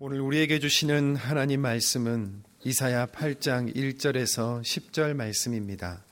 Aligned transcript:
오늘 0.00 0.20
우리에게 0.20 0.60
주시는 0.60 1.16
하나님 1.16 1.60
말씀은 1.62 2.44
이사야 2.62 3.06
8장 3.06 3.74
1절에서 3.74 4.62
10절 4.62 5.14
말씀입니다. 5.14 6.04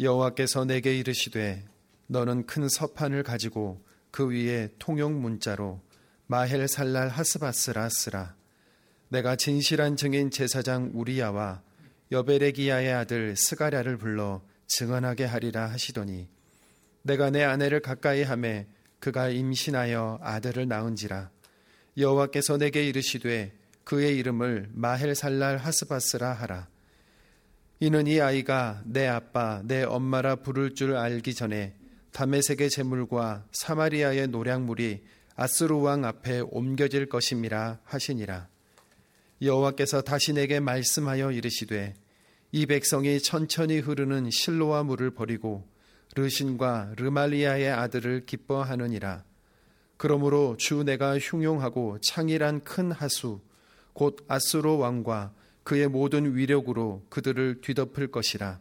여호와께서 0.00 0.64
내게 0.64 0.96
이르시되 0.96 1.66
너는 2.06 2.46
큰 2.46 2.70
서판을 2.70 3.24
가지고 3.24 3.84
그 4.10 4.30
위에 4.30 4.70
통용 4.78 5.20
문자로 5.20 5.82
마헬 6.28 6.66
살랄 6.66 7.10
하스바스라 7.10 7.90
쓰라. 7.90 8.36
내가 9.10 9.36
진실한 9.36 9.98
증인 9.98 10.30
제사장 10.30 10.92
우리야와 10.94 11.60
여베레기야의 12.10 12.90
아들 12.90 13.36
스가랴를 13.36 13.98
불러 13.98 14.40
증언하게 14.68 15.26
하리라 15.26 15.66
하시더니 15.66 16.26
내가 17.02 17.28
내 17.28 17.42
아내를 17.42 17.80
가까이 17.80 18.22
함에 18.22 18.66
그가 18.98 19.28
임신하여 19.28 20.20
아들을 20.22 20.66
낳은지라 20.68 21.31
여호와께서 21.96 22.56
내게 22.56 22.86
이르시되 22.86 23.52
그의 23.84 24.16
이름을 24.18 24.70
마헬살랄 24.72 25.58
하스바스라 25.58 26.32
하라. 26.32 26.68
이는 27.80 28.06
이 28.06 28.20
아이가 28.20 28.80
내 28.84 29.06
아빠, 29.06 29.60
내 29.64 29.82
엄마라 29.82 30.36
부를 30.36 30.74
줄 30.74 30.96
알기 30.96 31.34
전에 31.34 31.74
다메색의 32.12 32.70
재물과 32.70 33.46
사마리아의 33.52 34.28
노량물이 34.28 35.02
아스루 35.34 35.80
왕 35.80 36.04
앞에 36.04 36.40
옮겨질 36.40 37.08
것임이라 37.08 37.80
하시니라. 37.84 38.48
여호와께서 39.40 40.02
다시 40.02 40.32
내게 40.32 40.60
말씀하여 40.60 41.32
이르시되 41.32 41.94
이 42.52 42.66
백성이 42.66 43.20
천천히 43.20 43.78
흐르는 43.78 44.30
실로와 44.30 44.84
물을 44.84 45.10
버리고 45.10 45.66
르신과 46.14 46.92
르말리아의 46.96 47.70
아들을 47.70 48.26
기뻐하느니라. 48.26 49.24
그러므로 50.02 50.56
주 50.58 50.82
내가 50.82 51.16
흉용하고 51.16 51.98
창일한 52.00 52.64
큰 52.64 52.90
하수 52.90 53.40
곧 53.92 54.16
아스로 54.26 54.78
왕과 54.78 55.32
그의 55.62 55.86
모든 55.86 56.34
위력으로 56.34 57.04
그들을 57.08 57.60
뒤덮을 57.60 58.08
것이라. 58.08 58.58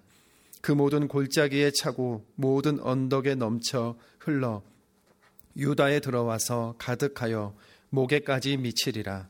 그 0.61 0.72
모든 0.72 1.08
골짜기에 1.08 1.72
차고 1.72 2.28
모든 2.36 2.80
언덕에 2.80 3.33
넘쳐 3.33 3.98
흘러 4.20 4.61
유다에 5.58 6.00
들어와서 6.02 6.75
가득하여 6.78 7.55
목에까지 7.89 8.58
미치리라. 8.58 9.28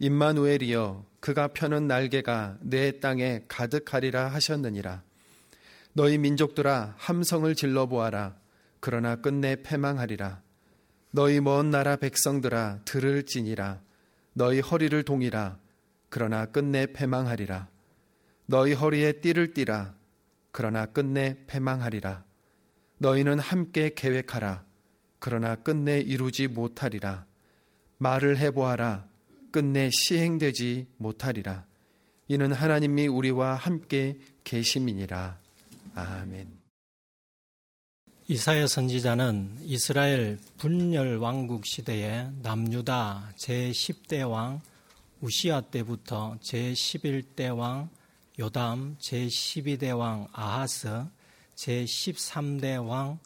임마누엘이여 0.00 1.06
그가 1.20 1.48
펴는 1.48 1.86
날개가 1.86 2.58
내 2.60 3.00
땅에 3.00 3.44
가득하리라 3.48 4.28
하셨느니라. 4.28 5.02
너희 5.94 6.18
민족들아 6.18 6.94
함성을 6.98 7.54
질러 7.54 7.86
보아라. 7.86 8.36
그러나 8.80 9.16
끝내 9.16 9.62
패망하리라 9.62 10.42
너희 11.10 11.40
먼 11.40 11.70
나라 11.70 11.96
백성들아 11.96 12.80
들을지니라. 12.84 13.80
너희 14.34 14.60
허리를 14.60 15.02
동이라. 15.02 15.58
그러나 16.10 16.46
끝내 16.46 16.92
패망하리라. 16.92 17.68
너희 18.46 18.72
허리에 18.72 19.12
띠를 19.20 19.54
띠라. 19.54 19.94
그러나 20.50 20.86
끝내 20.86 21.36
패망하리라. 21.46 22.24
너희는 22.98 23.38
함께 23.38 23.92
계획하라. 23.94 24.64
그러나 25.18 25.56
끝내 25.56 26.00
이루지 26.00 26.48
못하리라. 26.48 27.26
말을 27.98 28.38
해보아라. 28.38 29.06
끝내 29.50 29.90
시행되지 29.90 30.86
못하리라. 30.98 31.66
이는 32.28 32.52
하나님이 32.52 33.06
우리와 33.08 33.54
함께 33.54 34.18
계심이니라. 34.44 35.38
아멘. 35.94 36.57
이사야 38.30 38.66
선지자는 38.66 39.56
이스라엘 39.62 40.38
분열 40.58 41.16
왕국 41.16 41.64
시대의 41.64 42.30
남유다 42.42 43.32
제10대 43.38 44.30
왕 44.30 44.60
우시아 45.22 45.62
때부터 45.62 46.36
제11대 46.42 47.56
왕 47.56 47.88
요담 48.38 48.98
제12대 49.00 49.96
왕 49.96 50.28
아하스 50.34 51.06
제13대 51.56 52.86
왕 52.86 53.18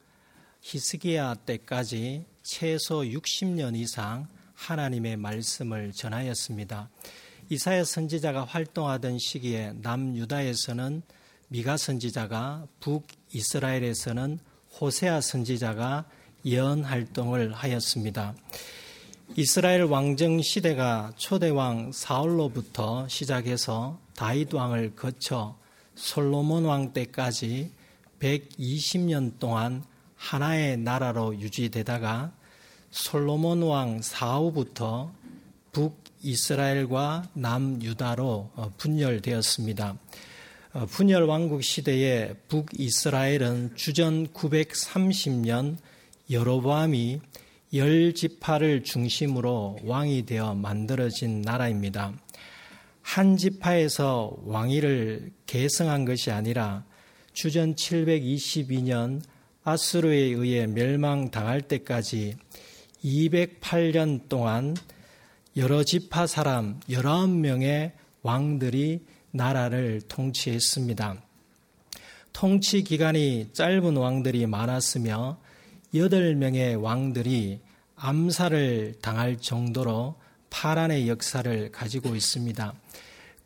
히스기야 0.60 1.34
때까지 1.46 2.24
최소 2.44 3.00
60년 3.00 3.74
이상 3.74 4.28
하나님의 4.54 5.16
말씀을 5.16 5.91
전하였습니다. 5.91 6.91
이사야 7.48 7.82
선지자가 7.82 8.44
활동하던 8.44 9.18
시기에 9.18 9.72
남유다에서는 9.82 11.02
미가 11.48 11.76
선지자가 11.76 12.68
북이스라엘에서는 12.78 14.51
호세아 14.81 15.21
선지자가 15.21 16.05
예언 16.44 16.84
활동을 16.84 17.53
하였습니다. 17.53 18.34
이스라엘 19.37 19.84
왕정 19.84 20.43
시대가 20.43 21.12
초대왕 21.16 21.93
사울로부터 21.93 23.06
시작해서 23.09 23.99
다윗 24.15 24.53
왕을 24.53 24.94
거쳐 24.97 25.56
솔로몬 25.94 26.65
왕 26.65 26.93
때까지 26.93 27.71
120년 28.21 29.38
동안 29.38 29.84
하나의 30.16 30.77
나라로 30.77 31.41
유지되다가 31.41 32.33
솔로몬 32.91 33.62
왕 33.62 34.03
사후부터 34.03 35.12
북 35.72 36.03
이스라엘과 36.22 37.31
남 37.33 37.83
유다로 37.83 38.50
분열되었습니다. 38.77 39.97
어, 40.75 40.87
분열 40.87 41.25
왕국 41.25 41.62
시대에 41.62 42.33
북이스라엘은 42.49 43.77
주전 43.77 44.28
930년 44.28 45.77
여로보암이 46.31 47.21
열 47.75 48.15
지파를 48.15 48.83
중심으로 48.83 49.81
왕이 49.84 50.25
되어 50.25 50.55
만들어진 50.55 51.43
나라입니다. 51.43 52.15
한 53.03 53.37
지파에서 53.37 54.34
왕위를 54.44 55.33
계승한 55.44 56.06
것이 56.06 56.31
아니라 56.31 56.87
주전 57.34 57.75
722년 57.75 59.21
아수르에 59.65 60.16
의해 60.16 60.66
멸망당할 60.66 61.60
때까지 61.60 62.37
208년 63.04 64.31
동안 64.31 64.75
여러 65.54 65.84
지파 65.84 66.27
사람 66.27 66.81
19명의 66.89 67.93
왕들이 68.22 69.04
나라를 69.32 70.00
통치했습니다. 70.03 71.22
통치 72.32 72.82
기간이 72.82 73.48
짧은 73.53 73.97
왕들이 73.97 74.47
많았으며 74.47 75.38
8명의 75.94 76.81
왕들이 76.81 77.60
암살을 77.97 78.97
당할 79.03 79.37
정도로 79.38 80.16
파란의 80.50 81.09
역사를 81.09 81.71
가지고 81.72 82.15
있습니다. 82.15 82.75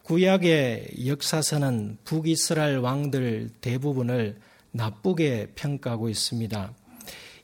구약의 0.03 1.07
역사서는 1.07 1.99
북이스라엘 2.05 2.79
왕들 2.79 3.51
대부분을 3.61 4.39
나쁘게 4.71 5.53
평가하고 5.55 6.09
있습니다. 6.09 6.73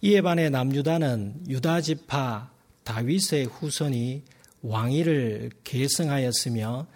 이에 0.02 0.20
반해 0.20 0.48
남유다는 0.48 1.44
유다 1.48 1.81
지파 1.81 2.50
다윗의 2.84 3.47
후손이 3.47 4.22
왕위를 4.62 5.50
계승하였으며 5.64 6.86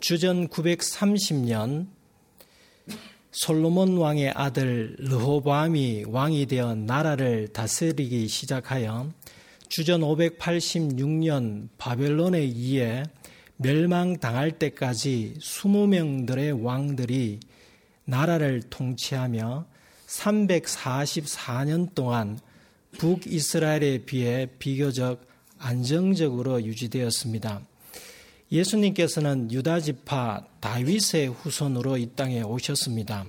주전 0.00 0.46
930년 0.48 1.88
솔로몬 3.32 3.96
왕의 3.96 4.30
아들 4.30 4.94
르호보암이 5.00 6.04
왕이 6.06 6.46
되어 6.46 6.76
나라를 6.76 7.48
다스리기 7.48 8.28
시작하여 8.28 9.10
주전 9.68 10.02
586년 10.02 11.68
바벨론에 11.78 12.38
의해 12.38 13.02
멸망당할 13.56 14.52
때까지 14.52 15.34
20명들의 15.40 16.62
왕들이 16.62 17.40
나라를 18.04 18.62
통치하며 18.70 19.66
344년 20.06 21.94
동안 21.96 22.38
북이스라엘에 22.98 24.04
비해 24.06 24.48
비교적 24.60 25.26
안정적으로 25.58 26.62
유지되었습니다. 26.62 27.67
예수님께서는 28.50 29.52
유다 29.52 29.80
지파 29.80 30.46
다윗의 30.60 31.28
후손으로 31.28 31.98
이 31.98 32.10
땅에 32.16 32.42
오셨습니다. 32.42 33.26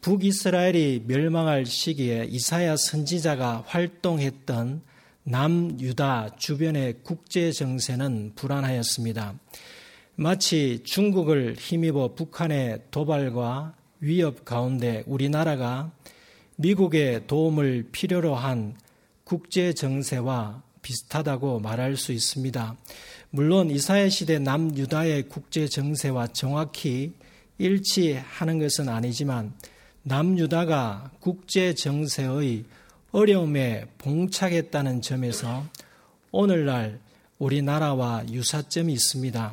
북이스라엘이 0.00 1.04
멸망할 1.06 1.66
시기에 1.66 2.26
이사야 2.30 2.76
선지자가 2.76 3.64
활동했던 3.66 4.82
남유다 5.24 6.36
주변의 6.36 7.00
국제 7.02 7.52
정세는 7.52 8.32
불안하였습니다. 8.34 9.38
마치 10.14 10.82
중국을 10.84 11.54
힘입어 11.58 12.14
북한의 12.14 12.84
도발과 12.90 13.74
위협 14.00 14.44
가운데 14.44 15.04
우리나라가 15.06 15.92
미국의 16.56 17.26
도움을 17.26 17.88
필요로 17.92 18.34
한 18.34 18.74
국제 19.24 19.74
정세와 19.74 20.62
비슷하다고 20.80 21.60
말할 21.60 21.96
수 21.96 22.12
있습니다. 22.12 22.76
물론 23.30 23.70
이사야 23.70 24.08
시대 24.08 24.38
남유다의 24.38 25.28
국제 25.28 25.68
정세와 25.68 26.28
정확히 26.28 27.12
일치하는 27.58 28.58
것은 28.58 28.88
아니지만 28.88 29.52
남유다가 30.02 31.10
국제 31.20 31.74
정세의 31.74 32.64
어려움에 33.10 33.84
봉착했다는 33.98 35.02
점에서 35.02 35.66
오늘날 36.30 37.00
우리나라와 37.38 38.24
유사점이 38.30 38.94
있습니다. 38.94 39.52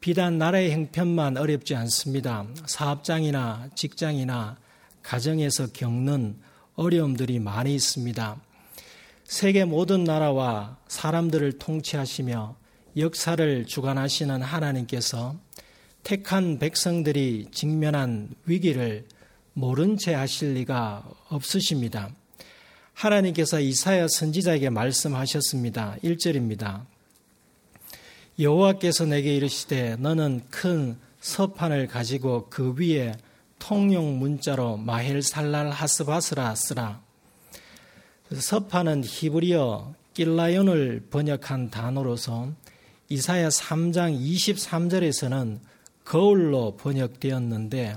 비단 0.00 0.36
나라의 0.36 0.72
형편만 0.72 1.38
어렵지 1.38 1.74
않습니다. 1.74 2.46
사업장이나 2.66 3.70
직장이나 3.74 4.58
가정에서 5.02 5.68
겪는 5.68 6.36
어려움들이 6.74 7.38
많이 7.38 7.74
있습니다. 7.74 8.45
세계 9.26 9.64
모든 9.64 10.04
나라와 10.04 10.78
사람들을 10.86 11.58
통치하시며 11.58 12.54
역사를 12.96 13.66
주관하시는 13.66 14.40
하나님께서 14.40 15.34
택한 16.04 16.60
백성들이 16.60 17.48
직면한 17.50 18.30
위기를 18.44 19.04
모른 19.52 19.98
채 19.98 20.14
하실 20.14 20.54
리가 20.54 21.04
없으십니다. 21.28 22.10
하나님께서 22.94 23.58
이사야 23.58 24.06
선지자에게 24.08 24.70
말씀하셨습니다. 24.70 25.96
1절입니다. 26.04 26.86
여호와께서 28.38 29.06
내게 29.06 29.34
이르시되 29.34 29.96
너는 29.96 30.42
큰 30.50 30.96
서판을 31.20 31.88
가지고 31.88 32.46
그 32.48 32.76
위에 32.78 33.16
통용 33.58 34.20
문자로 34.20 34.76
마헬 34.76 35.20
살랄 35.20 35.70
하스바스라 35.70 36.54
쓰라. 36.54 37.05
서판은 38.32 39.04
히브리어 39.04 39.94
길라연을 40.14 41.06
번역한 41.10 41.70
단어로서 41.70 42.52
이사야 43.08 43.48
3장 43.48 44.20
23절에서는 44.20 45.60
거울로 46.04 46.76
번역되었는데 46.76 47.96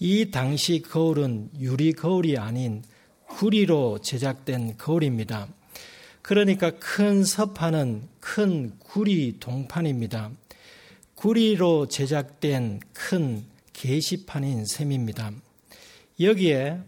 이 0.00 0.30
당시 0.32 0.82
거울은 0.82 1.50
유리 1.60 1.92
거울이 1.92 2.38
아닌 2.38 2.82
구리로 3.28 4.00
제작된 4.00 4.78
거울입니다. 4.78 5.46
그러니까 6.22 6.72
큰 6.78 7.24
서판은 7.24 8.08
큰 8.18 8.72
구리 8.80 9.38
동판입니다. 9.38 10.32
구리로 11.14 11.86
제작된 11.86 12.80
큰 12.92 13.44
게시판인 13.72 14.64
셈입니다. 14.66 15.30
여기에 16.20 16.80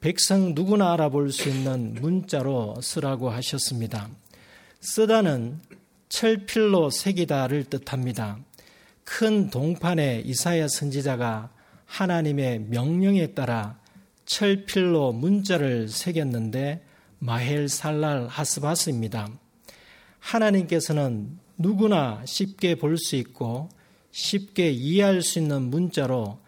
백성 0.00 0.54
누구나 0.54 0.92
알아볼 0.92 1.32
수 1.32 1.48
있는 1.48 1.94
문자로 1.94 2.80
쓰라고 2.80 3.30
하셨습니다. 3.30 4.08
쓰다는 4.80 5.58
철필로 6.08 6.90
새기다를 6.90 7.64
뜻합니다. 7.64 8.38
큰 9.02 9.50
동판에 9.50 10.22
이사야 10.24 10.68
선지자가 10.68 11.50
하나님의 11.86 12.60
명령에 12.60 13.28
따라 13.28 13.78
철필로 14.24 15.12
문자를 15.12 15.88
새겼는데 15.88 16.84
마헬 17.18 17.68
살랄 17.68 18.28
하스바스입니다. 18.28 19.28
하나님께서는 20.20 21.38
누구나 21.56 22.22
쉽게 22.24 22.76
볼 22.76 22.96
수 22.98 23.16
있고 23.16 23.68
쉽게 24.12 24.70
이해할 24.70 25.22
수 25.22 25.38
있는 25.40 25.62
문자로 25.70 26.38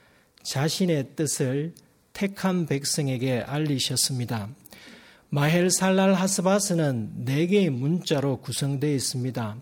자신의 0.43 1.17
뜻을 1.17 1.75
택한 2.20 2.67
백성에게 2.67 3.40
알리셨습니다. 3.40 4.50
마헬 5.31 5.70
살랄 5.70 6.12
하스바스는 6.12 7.25
네 7.25 7.46
개의 7.46 7.70
문자로 7.70 8.43
구성되어 8.43 8.93
있습니다. 8.93 9.56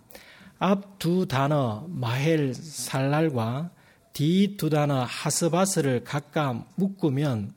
앞 0.58 0.98
두 0.98 1.28
단어 1.28 1.86
마헬 1.88 2.52
살랄과 2.54 3.70
뒤 4.12 4.56
두 4.56 4.70
단어 4.70 5.04
하스바스를 5.04 6.02
각각 6.02 6.68
묶으면 6.74 7.52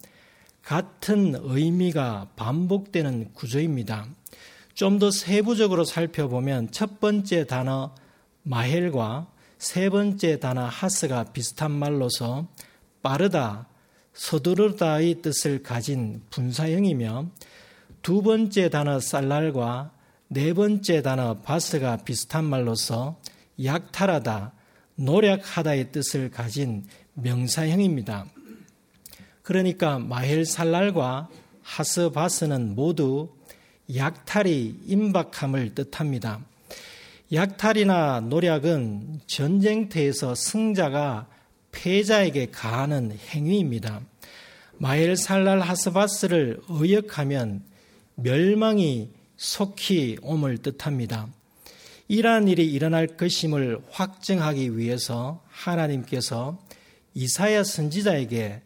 같은 0.62 1.34
의미가 1.36 2.28
반복되는 2.36 3.34
구조입니다. 3.34 4.06
좀 4.76 5.00
더 5.00 5.10
세부적으로 5.10 5.84
살펴보면 5.84 6.70
첫 6.70 7.00
번째 7.00 7.48
단어 7.48 7.96
마헬과 8.44 9.32
세 9.58 9.90
번째 9.90 10.40
단어 10.40 10.66
하스가 10.66 11.24
비슷한 11.34 11.72
말로서 11.72 12.48
빠르다, 13.02 13.68
서두르다의 14.14 15.22
뜻을 15.22 15.64
가진 15.64 16.22
분사형이며 16.30 17.30
두 18.02 18.22
번째 18.22 18.70
단어 18.70 19.00
쌀랄과 19.00 19.92
네 20.28 20.54
번째 20.54 21.02
단어 21.02 21.36
바스가 21.42 21.98
비슷한 21.98 22.46
말로서 22.46 23.20
약탈하다, 23.64 24.54
노력하다의 24.96 25.92
뜻을 25.92 26.32
가진 26.32 26.86
명사형입니다. 27.14 28.26
그러니까 29.44 30.00
마헬 30.00 30.46
살랄과 30.46 31.30
하스 31.62 32.10
바스는 32.10 32.76
모두 32.76 33.30
약탈이 33.94 34.76
임박함을 34.88 35.76
뜻합니다. 35.76 36.42
약탈이나 37.34 38.22
노력은 38.22 39.22
전쟁터에서 39.26 40.36
승자가 40.36 41.28
패자에게 41.82 42.52
가하는 42.52 43.18
행위입니다. 43.30 44.02
마엘 44.78 45.18
살랄 45.18 45.62
하스바스를 45.62 46.62
의역하면 46.70 47.64
멸망이 48.16 49.10
속히 49.36 50.18
옴을 50.22 50.60
뜻합니다. 50.60 51.28
이러한 52.08 52.48
일이 52.48 52.72
일어날 52.72 53.08
것임을 53.08 53.80
확증하기 53.90 54.78
위해서 54.78 55.44
하나님께서 55.50 56.60
이사야 57.16 57.64
선지자에게 57.64 58.62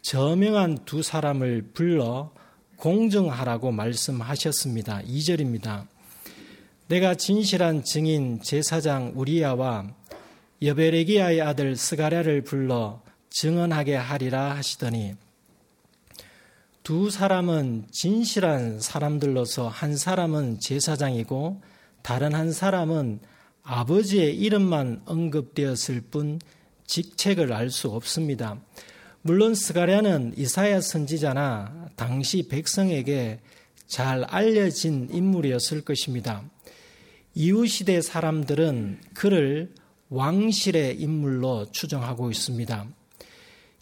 저명한 0.00 0.86
두 0.86 1.02
사람을 1.02 1.70
불러 1.74 2.32
공정하라고 2.76 3.72
말씀하셨습니다. 3.72 5.02
2절입니다. 5.02 5.86
내가 6.88 7.14
진실한 7.14 7.84
증인 7.84 8.40
제사장 8.42 9.12
우리야와 9.16 9.94
여베레기야의 10.64 11.42
아들 11.42 11.76
스가랴를 11.76 12.42
불러 12.42 13.02
증언하게 13.28 13.96
하리라 13.96 14.56
하시더니 14.56 15.14
두 16.82 17.10
사람은 17.10 17.88
진실한 17.90 18.80
사람들로서 18.80 19.68
한 19.68 19.96
사람은 19.96 20.60
제사장이고 20.60 21.60
다른 22.02 22.34
한 22.34 22.50
사람은 22.50 23.20
아버지의 23.62 24.36
이름만 24.36 25.02
언급되었을 25.04 26.02
뿐 26.10 26.38
직책을 26.86 27.52
알 27.52 27.70
수 27.70 27.90
없습니다. 27.90 28.58
물론 29.20 29.54
스가랴는 29.54 30.34
이사야 30.36 30.80
선지자나 30.80 31.90
당시 31.96 32.48
백성에게 32.48 33.40
잘 33.86 34.24
알려진 34.24 35.08
인물이었을 35.10 35.82
것입니다. 35.82 36.42
이후 37.34 37.66
시대 37.66 38.00
사람들은 38.00 39.00
그를 39.14 39.74
왕실의 40.14 41.00
인물로 41.00 41.66
추정하고 41.72 42.30
있습니다. 42.30 42.86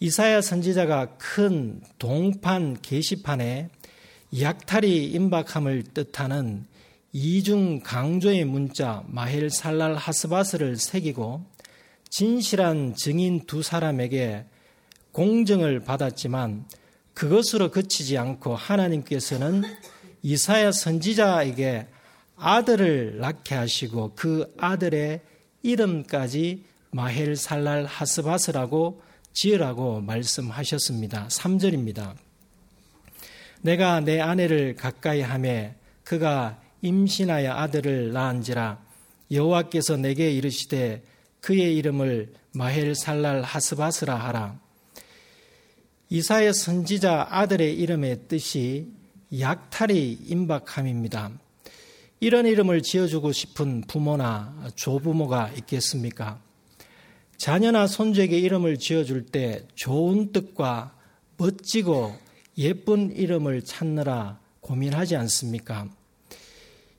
이사야 0.01 0.41
선지자가 0.41 1.17
큰 1.19 1.81
동판 1.99 2.81
게시판에 2.81 3.69
약탈이 4.41 5.07
임박함을 5.11 5.85
뜻하는 5.95 6.67
이중 7.12 7.81
강조의 7.81 8.45
문자 8.47 9.05
마헬 9.07 9.51
살랄 9.51 9.95
하스바스를 9.95 10.77
새기고 10.77 11.45
진실한 12.09 12.95
증인 12.97 13.47
두 13.47 13.62
사람에게 13.62 14.47
공정을 15.12 15.81
받았지만 15.81 16.65
그것으로 17.15 17.71
그치지 17.71 18.17
않고 18.17 18.57
하나님께서는 18.57 19.62
이사야 20.23 20.73
선지자에게 20.73 21.87
아들을 22.37 23.19
낳게 23.19 23.55
하시고 23.55 24.15
그 24.17 24.53
아들의 24.59 25.21
이름까지 25.62 26.64
마헬 26.90 27.37
살랄 27.37 27.87
하스바스라고 27.87 29.02
지으라고 29.33 30.00
말씀하셨습니다. 30.00 31.28
3절입니다. 31.28 32.14
내가 33.62 34.00
내 34.00 34.21
아내를 34.21 34.75
가까이 34.75 35.21
하매 35.21 35.75
그가 36.04 36.61
임신하여 36.83 37.52
아들을 37.52 38.12
낳은지라 38.12 38.83
여호와께서 39.31 39.97
내게 39.97 40.31
이르시되 40.33 41.02
그의 41.40 41.76
이름을 41.76 42.35
마헬 42.52 42.95
살랄 42.95 43.42
하스바스라 43.42 44.14
하라. 44.14 44.61
이사의 46.11 46.52
선지자 46.52 47.28
아들의 47.31 47.75
이름의 47.75 48.28
뜻이 48.28 48.92
약탈이 49.38 50.12
임박함입니다. 50.26 51.33
이런 52.23 52.47
이름을 52.47 52.83
지어주고 52.83 53.33
싶은 53.33 53.81
부모나 53.88 54.71
조부모가 54.76 55.50
있겠습니까? 55.57 56.41
자녀나 57.37 57.88
손주에게 57.88 58.38
이름을 58.38 58.79
지어줄 58.79 59.26
때 59.26 59.67
좋은 59.75 60.31
뜻과 60.31 60.97
멋지고 61.37 62.14
예쁜 62.59 63.11
이름을 63.11 63.62
찾느라 63.62 64.38
고민하지 64.61 65.17
않습니까? 65.17 65.88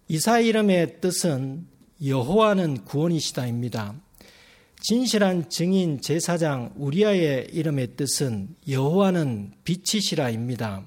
이사 0.09 0.41
이름의 0.41 0.99
뜻은 0.99 1.67
여호와는 2.05 2.83
구원이시다입니다. 2.83 3.95
진실한 4.81 5.49
증인 5.49 6.01
제사장 6.01 6.73
우리아의 6.75 7.47
이름의 7.53 7.95
뜻은 7.95 8.57
여호와는 8.67 9.53
빛이시라입니다. 9.63 10.83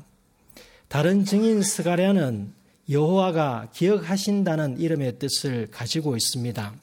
다른 0.88 1.24
증인 1.24 1.62
스가랴는 1.62 2.65
여호와가 2.88 3.68
기억하신다는 3.72 4.78
이름의 4.80 5.18
뜻을 5.18 5.66
가지고 5.70 6.16
있습니다. 6.16 6.74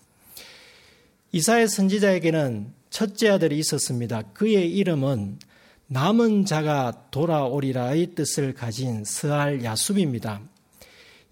이사의 1.32 1.68
선지자에게는 1.68 2.74
첫째 2.90 3.30
아들이 3.30 3.58
있었습니다. 3.60 4.22
그의 4.34 4.72
이름은 4.72 5.40
남은 5.88 6.46
자가 6.46 7.08
돌아오리라의 7.12 8.16
뜻을 8.16 8.54
가진 8.54 9.04
스알 9.04 9.64
야숲입니다. 9.64 10.42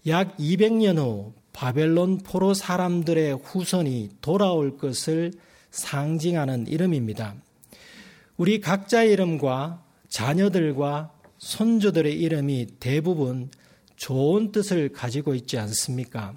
약 0.08 0.36
200년 0.38 0.98
후 0.98 1.32
바벨론 1.52 2.18
포로 2.18 2.54
사람들의 2.54 3.38
후손이 3.44 4.10
돌아올 4.20 4.78
것을 4.78 5.32
상징하는 5.70 6.66
이름입니다. 6.66 7.34
우리 8.36 8.60
각자의 8.60 9.12
이름과 9.12 9.82
자녀들과 10.08 11.12
손주들의 11.38 12.18
이름이 12.18 12.66
대부분 12.80 13.50
좋은 14.02 14.50
뜻을 14.50 14.88
가지고 14.88 15.32
있지 15.36 15.58
않습니까? 15.58 16.34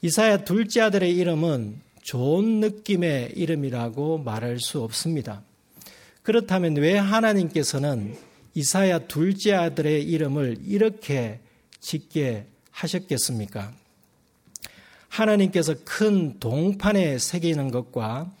이사야 0.00 0.38
둘째 0.38 0.80
아들의 0.80 1.16
이름은 1.16 1.80
좋은 2.02 2.58
느낌의 2.58 3.34
이름이라고 3.36 4.18
말할 4.18 4.58
수 4.58 4.82
없습니다. 4.82 5.44
그렇다면 6.24 6.74
왜 6.74 6.98
하나님께서는 6.98 8.16
이사야 8.54 9.06
둘째 9.06 9.52
아들의 9.52 10.02
이름을 10.02 10.58
이렇게 10.66 11.38
짓게 11.78 12.46
하셨겠습니까? 12.72 13.72
하나님께서 15.08 15.76
큰 15.84 16.40
동판에 16.40 17.18
새기는 17.18 17.70
것과 17.70 18.32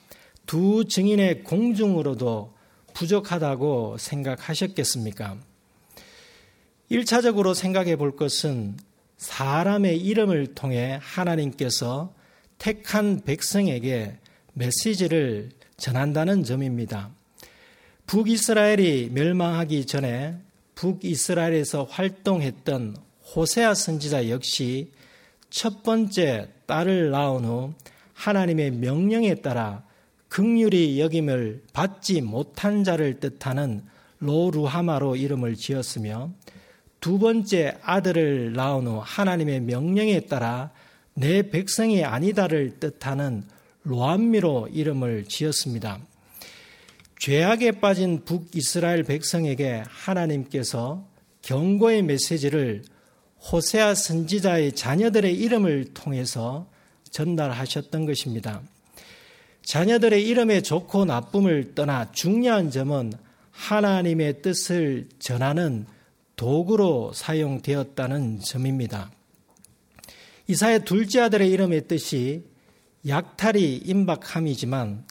두 0.46 0.84
증인의 0.88 1.44
공중으로도 1.44 2.52
부족하다고 2.92 3.98
생각하셨겠습니까? 3.98 5.51
1차적으로 6.92 7.54
생각해 7.54 7.96
볼 7.96 8.16
것은 8.16 8.76
사람의 9.16 9.98
이름을 9.98 10.54
통해 10.54 10.98
하나님께서 11.00 12.12
택한 12.58 13.22
백성에게 13.24 14.18
메시지를 14.52 15.52
전한다는 15.78 16.44
점입니다. 16.44 17.10
북이스라엘이 18.06 19.08
멸망하기 19.10 19.86
전에 19.86 20.36
북이스라엘에서 20.74 21.84
활동했던 21.84 22.96
호세아 23.34 23.72
선지자 23.72 24.28
역시 24.28 24.92
첫 25.48 25.82
번째 25.82 26.50
딸을 26.66 27.10
낳은 27.10 27.44
후 27.46 27.72
하나님의 28.12 28.72
명령에 28.72 29.36
따라 29.36 29.82
극률이 30.28 31.00
여김을 31.00 31.62
받지 31.72 32.20
못한 32.20 32.84
자를 32.84 33.18
뜻하는 33.18 33.82
로루하마로 34.18 35.16
이름을 35.16 35.56
지었으며 35.56 36.30
두 37.02 37.18
번째 37.18 37.78
아들을 37.82 38.52
낳은 38.52 38.86
후 38.86 39.00
하나님의 39.02 39.62
명령에 39.62 40.20
따라 40.20 40.70
내 41.14 41.50
백성이 41.50 42.04
아니다를 42.04 42.78
뜻하는 42.78 43.42
로암미로 43.82 44.68
이름을 44.72 45.24
지었습니다. 45.24 45.98
죄악에 47.18 47.72
빠진 47.80 48.24
북이스라엘 48.24 49.02
백성에게 49.02 49.82
하나님께서 49.88 51.04
경고의 51.42 52.02
메시지를 52.02 52.84
호세아 53.50 53.96
선지자의 53.96 54.76
자녀들의 54.76 55.34
이름을 55.34 55.94
통해서 55.94 56.70
전달하셨던 57.10 58.06
것입니다. 58.06 58.62
자녀들의 59.64 60.24
이름의 60.24 60.62
좋고 60.62 61.06
나쁨을 61.06 61.74
떠나 61.74 62.12
중요한 62.12 62.70
점은 62.70 63.12
하나님의 63.50 64.40
뜻을 64.42 65.08
전하는 65.18 65.86
도구로 66.42 67.12
사용되었다는 67.14 68.40
점입니다. 68.40 69.12
이사의 70.48 70.84
둘째 70.84 71.20
아들의 71.20 71.48
이름의 71.48 71.86
뜻이 71.86 72.42
약탈이 73.06 73.76
임박함이지만 73.76 75.06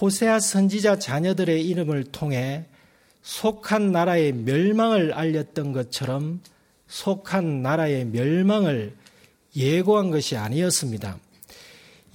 호세아 0.00 0.40
선지자 0.40 1.00
자녀들의 1.00 1.66
이름을 1.68 2.04
통해 2.04 2.64
속한 3.20 3.92
나라의 3.92 4.32
멸망을 4.32 5.12
알렸던 5.12 5.72
것처럼 5.72 6.40
속한 6.86 7.60
나라의 7.60 8.06
멸망을 8.06 8.96
예고한 9.54 10.10
것이 10.10 10.38
아니었습니다. 10.38 11.18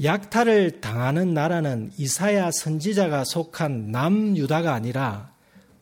약탈을 0.03 0.81
당하는 0.81 1.35
나라는 1.35 1.91
이사야 1.99 2.49
선지자가 2.49 3.25
속한 3.25 3.91
남유다가 3.91 4.73
아니라 4.73 5.31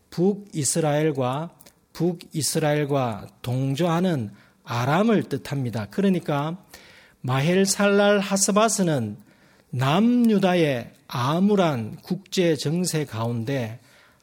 북이스라엘과 0.10 1.57
북이스라엘과 1.98 3.28
동조하는 3.42 4.30
아람을 4.64 5.24
뜻합니다. 5.24 5.88
그러니까 5.90 6.64
마헬살랄 7.22 8.20
하스바스는 8.20 9.18
남유다의 9.72 10.94
암울한 11.08 11.98
국제 12.04 12.56
정세 12.56 13.04
가운데 13.06 13.80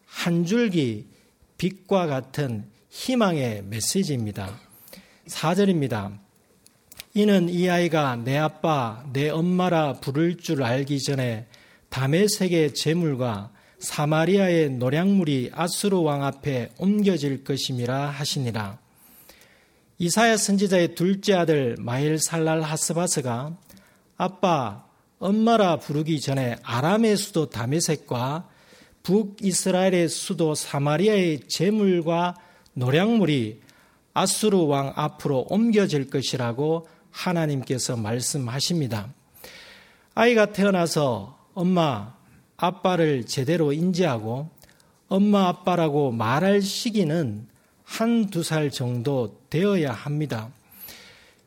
한 0.06 0.46
줄기 0.46 1.08
빛과 1.58 2.06
같은 2.06 2.64
희망의 2.90 3.64
메시지입니다. 3.64 4.56
4절입니다. 5.26 6.16
이는 7.14 7.48
이 7.48 7.68
아이가 7.68 8.14
내 8.16 8.36
아빠, 8.36 9.04
내 9.12 9.30
엄마라 9.30 9.94
부를 9.94 10.36
줄 10.36 10.62
알기 10.62 11.02
전에 11.02 11.46
담의색의 11.88 12.74
재물과 12.74 13.50
사마리아의 13.78 14.70
노량물이 14.70 15.50
아수르 15.52 15.98
왕 15.98 16.24
앞에 16.24 16.70
옮겨질 16.78 17.44
것임이라 17.44 18.08
하시니라. 18.08 18.78
이사야 19.98 20.36
선지자의 20.36 20.94
둘째 20.94 21.34
아들 21.34 21.76
마일 21.78 22.18
살랄 22.18 22.62
하스바스가 22.62 23.56
아빠, 24.16 24.84
엄마라 25.18 25.78
부르기 25.78 26.20
전에 26.20 26.56
아람의 26.62 27.16
수도 27.16 27.48
다메섹과 27.48 28.48
북이스라엘의 29.02 30.08
수도 30.08 30.54
사마리아의 30.54 31.40
재물과 31.48 32.36
노량물이 32.72 33.60
아수르 34.14 34.58
왕 34.66 34.92
앞으로 34.96 35.46
옮겨질 35.48 36.10
것이라고 36.10 36.88
하나님께서 37.10 37.96
말씀하십니다. 37.96 39.12
아이가 40.14 40.52
태어나서 40.52 41.38
엄마, 41.54 42.14
아빠를 42.56 43.26
제대로 43.26 43.72
인지하고 43.72 44.48
엄마 45.08 45.48
아빠라고 45.48 46.12
말할 46.12 46.62
시기는 46.62 47.46
한두 47.84 48.42
살 48.42 48.70
정도 48.70 49.40
되어야 49.50 49.92
합니다. 49.92 50.50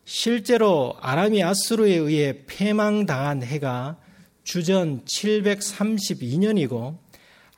실제로 0.05 0.95
아람이 1.01 1.43
아수르에 1.43 1.95
의해 1.95 2.45
패망당한 2.45 3.43
해가 3.43 3.97
주전 4.43 5.03
732년이고 5.03 6.97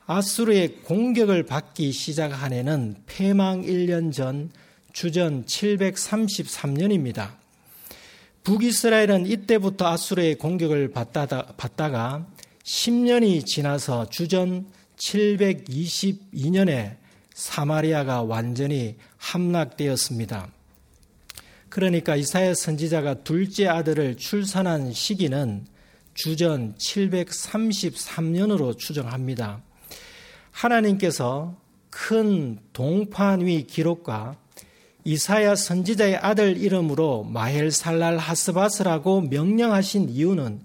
아수르의 0.06 0.78
공격을 0.82 1.44
받기 1.44 1.92
시작한 1.92 2.52
해는 2.52 2.96
패망 3.06 3.62
1년 3.62 4.12
전 4.12 4.50
주전 4.92 5.44
733년입니다. 5.44 7.38
북이스라엘은 8.42 9.26
이때부터 9.26 9.86
아수르의 9.86 10.34
공격을 10.36 10.90
받다가 10.90 12.26
10년이 12.64 13.46
지나서 13.46 14.08
주전 14.10 14.66
722년에 14.96 16.96
사마리아가 17.34 18.22
완전히 18.22 18.96
함락되었습니다. 19.16 20.48
그러니까 21.68 22.16
이사야 22.16 22.54
선지자가 22.54 23.22
둘째 23.22 23.68
아들을 23.68 24.16
출산한 24.16 24.92
시기는 24.92 25.64
주전 26.14 26.74
733년으로 26.74 28.76
추정합니다. 28.76 29.62
하나님께서 30.50 31.56
큰 31.88 32.58
동판 32.72 33.46
위 33.46 33.62
기록과 33.62 34.36
이사야 35.04 35.54
선지자의 35.54 36.16
아들 36.16 36.58
이름으로 36.58 37.24
마헬살랄 37.24 38.18
하스바스라고 38.18 39.22
명령하신 39.22 40.10
이유는 40.10 40.60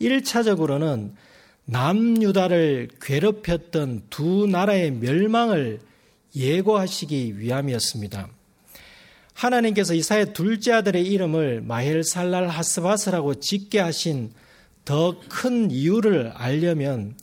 1차적으로는 0.00 1.12
남유다를 1.66 2.88
괴롭혔던 3.00 4.04
두 4.10 4.46
나라의 4.46 4.90
멸망을 4.92 5.80
예고하시기 6.36 7.38
위함이었습니다. 7.38 8.28
하나님께서 9.34 9.94
이사의 9.94 10.32
둘째 10.32 10.72
아들의 10.72 11.06
이름을 11.06 11.62
마헬살랄 11.62 12.48
하스바스라고 12.48 13.40
짓게 13.40 13.80
하신 13.80 14.32
더 14.84 15.18
큰 15.28 15.70
이유를 15.70 16.32
알려면 16.34 17.16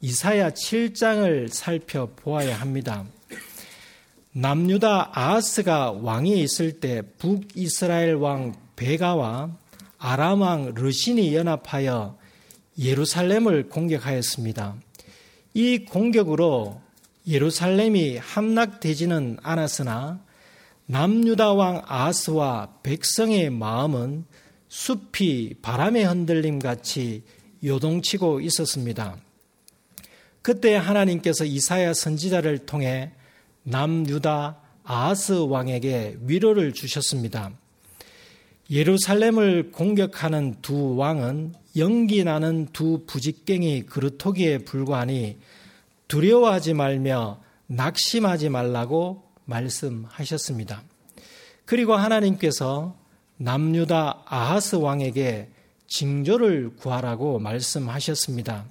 이사야 0.00 0.50
7장을 0.50 1.48
살펴보아야 1.48 2.58
합니다. 2.58 3.04
남유다 4.32 5.10
아하스가 5.12 5.92
왕이 5.92 6.40
있을 6.42 6.80
때 6.80 7.02
북이스라엘 7.18 8.14
왕 8.14 8.54
베가와 8.76 9.50
아람 9.98 10.40
왕 10.40 10.72
르신이 10.74 11.34
연합하여 11.36 12.16
예루살렘을 12.78 13.68
공격하였습니다. 13.68 14.76
이 15.54 15.84
공격으로 15.84 16.80
예루살렘이 17.26 18.16
함락되지는 18.16 19.38
않았으나 19.42 20.20
남유다 20.86 21.52
왕 21.52 21.82
아스와 21.86 22.78
백성의 22.82 23.50
마음은 23.50 24.24
숲이 24.68 25.56
바람의 25.62 26.04
흔들림 26.04 26.58
같이 26.58 27.22
요동치고 27.62 28.40
있었습니다. 28.40 29.16
그때 30.40 30.74
하나님께서 30.74 31.44
이사야 31.44 31.94
선지자를 31.94 32.66
통해 32.66 33.12
남유다 33.62 34.58
아하스 34.82 35.32
왕에게 35.48 36.16
위로를 36.22 36.72
주셨습니다. 36.72 37.52
예루살렘을 38.72 39.70
공격하는 39.70 40.56
두 40.62 40.96
왕은 40.96 41.52
연기 41.76 42.24
나는 42.24 42.66
두 42.72 43.04
부직갱이 43.06 43.82
그루터기에 43.82 44.58
불과하니 44.58 45.36
두려워하지 46.08 46.72
말며 46.72 47.42
낙심하지 47.66 48.48
말라고 48.48 49.24
말씀하셨습니다. 49.44 50.82
그리고 51.66 51.94
하나님께서 51.94 52.96
남유다 53.36 54.22
아하스 54.24 54.76
왕에게 54.76 55.50
징조를 55.88 56.76
구하라고 56.76 57.38
말씀하셨습니다. 57.40 58.64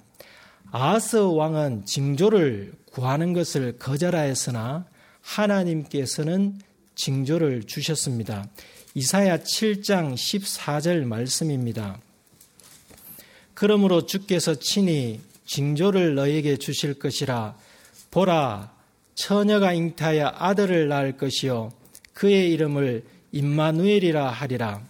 아하스 0.72 1.16
왕은 1.16 1.84
징조를 1.86 2.72
구하는 2.90 3.32
것을 3.32 3.78
거절하였으나 3.78 4.84
하나님께서는 5.20 6.58
징조를 6.96 7.64
주셨습니다. 7.64 8.46
이사야 8.94 9.38
7장 9.38 10.14
14절 10.14 11.04
말씀입니다. 11.04 11.98
그러므로 13.54 14.04
주께서 14.04 14.54
친히 14.54 15.20
징조를 15.46 16.14
너에게 16.14 16.58
주실 16.58 16.94
것이라 16.98 17.56
보라 18.10 18.70
처녀가 19.14 19.72
잉타하여 19.72 20.34
아들을 20.36 20.88
낳을 20.88 21.16
것이요 21.16 21.72
그의 22.12 22.50
이름을 22.52 23.04
임마누엘이라 23.32 24.28
하리라. 24.28 24.82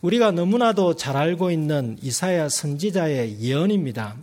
우리가 0.00 0.32
너무나도 0.32 0.96
잘 0.96 1.16
알고 1.16 1.52
있는 1.52 1.98
이사야 2.02 2.48
선지자의 2.48 3.40
예언입니다. 3.40 4.16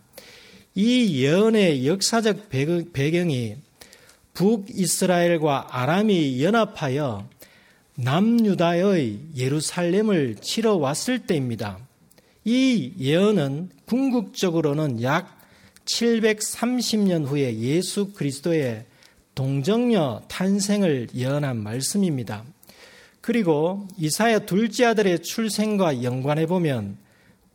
이 0.75 1.23
예언의 1.23 1.87
역사적 1.87 2.49
배경이 2.49 3.55
북이스라엘과 4.33 5.67
아람이 5.71 6.43
연합하여 6.43 7.36
남유다의 7.99 9.19
예루살렘을 9.35 10.35
치러 10.35 10.75
왔을 10.75 11.17
때입니다. 11.19 11.79
이 12.45 12.93
예언은 12.99 13.69
궁극적으로는 13.85 15.01
약 15.01 15.35
730년 15.85 17.25
후에 17.25 17.57
예수 17.57 18.13
그리스도의 18.13 18.85
동정녀 19.33 20.21
탄생을 20.27 21.07
예언한 21.15 21.57
말씀입니다. 21.57 22.45
그리고 23.19 23.87
이사야 23.97 24.39
둘째 24.39 24.85
아들의 24.85 25.23
출생과 25.23 26.03
연관해 26.03 26.45
보면 26.45 26.97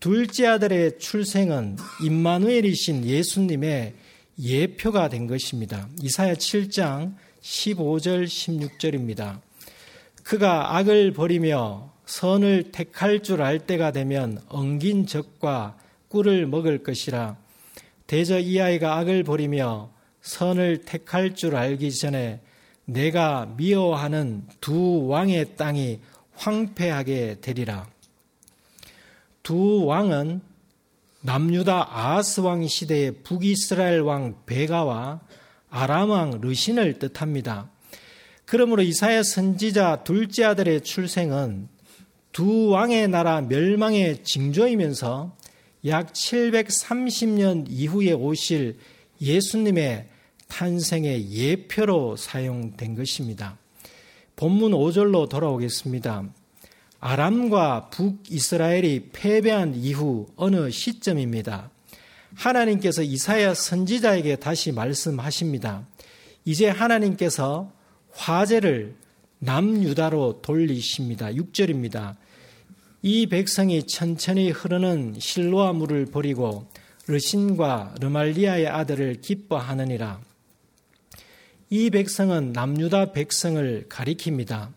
둘째 0.01 0.47
아들의 0.47 0.99
출생은 0.99 1.77
임마누엘이신 2.03 3.05
예수님의 3.05 3.95
예표가 4.41 5.09
된 5.09 5.29
것입니다. 5.29 5.89
이사야 6.03 6.35
7장 6.35 7.15
15절 7.43 8.25
16절입니다. 8.27 9.41
그가 10.23 10.77
악을 10.77 11.13
버리며 11.13 11.93
선을 12.07 12.73
택할 12.73 13.23
줄 13.23 13.43
알 13.43 13.59
때가 13.59 13.93
되면 13.93 14.41
엉긴 14.49 15.07
적과 15.07 15.77
꿀을 16.09 16.47
먹을 16.47 16.83
것이라 16.83 17.37
대저 18.07 18.39
이 18.39 18.61
아이가 18.61 18.99
악을 18.99 19.25
버리며 19.25 19.91
선을 20.21 20.83
택할 20.85 21.35
줄 21.35 21.57
알기 21.57 21.91
전에 21.93 22.41
내가 22.85 23.47
미워하는 23.57 24.47
두 24.61 25.07
왕의 25.07 25.57
땅이 25.57 26.01
황폐하게 26.35 27.39
되리라. 27.41 27.89
두 29.43 29.85
왕은 29.87 30.41
남유다 31.23 31.89
아하스 31.97 32.41
왕 32.41 32.67
시대의 32.67 33.23
북이스라엘 33.23 34.01
왕 34.01 34.35
베가와 34.47 35.21
아람 35.71 36.11
왕 36.11 36.41
르신을 36.41 36.99
뜻합니다. 36.99 37.71
그러므로 38.53 38.83
이사야 38.83 39.23
선지자 39.23 40.05
둘째 40.05 40.45
아들의 40.45 40.83
출생은 40.83 41.69
두 42.33 42.69
왕의 42.69 43.09
나라 43.09 43.41
멸망의 43.41 44.25
징조이면서 44.25 45.35
약 45.87 46.13
730년 46.13 47.65
이후에 47.71 48.13
오실 48.13 48.77
예수님의 49.23 50.07
탄생의 50.49 51.33
예표로 51.33 52.17
사용된 52.17 52.95
것입니다. 52.95 53.57
본문 54.37 54.73
5절로 54.73 55.31
돌아오겠습니다. 55.31 56.25
아람과 57.01 57.89
북이스라엘이 57.89 59.13
패배한 59.15 59.77
이후 59.77 60.27
어느 60.37 60.71
시점입니다. 60.71 61.71
하나님께서 62.35 63.03
이사야 63.03 63.55
선지자에게 63.55 64.37
다시 64.37 64.73
말씀하십니다. 64.73 65.87
이제 66.45 66.69
하나님께서 66.69 67.73
화제를 68.13 68.95
남유다로 69.39 70.41
돌리십니다. 70.43 71.33
6절입니다. 71.33 72.17
이 73.03 73.27
백성이 73.27 73.85
천천히 73.87 74.51
흐르는 74.51 75.17
실로아 75.19 75.73
물을 75.73 76.07
버리고 76.07 76.69
르신과 77.09 77.97
르말리아의 78.01 78.69
아들을 78.69 79.21
기뻐하느니라. 79.21 80.21
이 81.71 81.91
백성은 81.91 82.53
남유다 82.53 83.13
백성을 83.13 83.87
가리킵니다. 83.89 84.69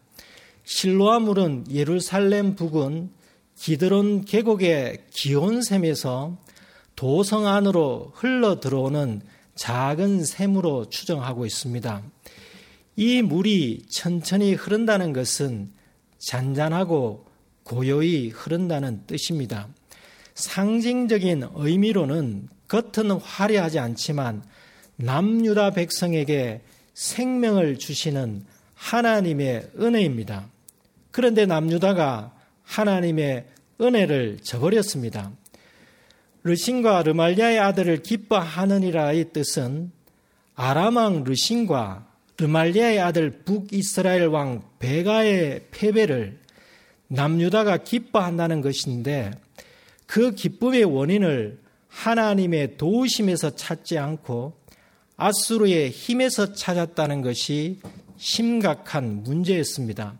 실로아 0.63 1.19
물은 1.19 1.65
예루살렘 1.69 2.55
부근 2.55 3.11
기드론 3.55 4.25
계곡의 4.25 5.05
기온샘에서 5.11 6.37
도성 6.95 7.45
안으로 7.45 8.11
흘러 8.15 8.59
들어오는 8.59 9.21
작은 9.55 10.23
샘으로 10.23 10.89
추정하고 10.89 11.45
있습니다. 11.45 12.01
이 12.95 13.21
물이 13.21 13.85
천천히 13.89 14.53
흐른다는 14.53 15.13
것은 15.13 15.71
잔잔하고 16.19 17.25
고요히 17.63 18.29
흐른다는 18.29 19.05
뜻입니다. 19.05 19.67
상징적인 20.35 21.49
의미로는 21.55 22.47
겉은 22.67 23.11
화려하지 23.11 23.79
않지만 23.79 24.43
남유다 24.97 25.71
백성에게 25.71 26.61
생명을 26.93 27.77
주시는 27.77 28.45
하나님의 28.75 29.71
은혜입니다. 29.79 30.47
그런데 31.11 31.45
남유다가 31.45 32.33
하나님의 32.63 33.45
은혜를 33.81 34.39
저버렸습니다. 34.43 35.31
르신과 36.43 37.03
르말리아의 37.03 37.59
아들을 37.59 38.03
기뻐하느니라의 38.03 39.31
뜻은 39.33 39.91
아람왕 40.55 41.23
르신과 41.23 42.07
르말리아의 42.37 42.99
아들 42.99 43.31
북이스라엘 43.45 44.27
왕 44.27 44.63
베가의 44.79 45.67
패배를 45.71 46.39
남유다가 47.07 47.77
기뻐한다는 47.77 48.61
것인데 48.61 49.31
그 50.05 50.31
기쁨의 50.31 50.83
원인을 50.83 51.59
하나님의 51.87 52.77
도우심에서 52.77 53.55
찾지 53.55 53.97
않고 53.97 54.53
아수르의 55.17 55.91
힘에서 55.91 56.53
찾았다는 56.53 57.21
것이 57.21 57.79
심각한 58.17 59.23
문제였습니다. 59.23 60.19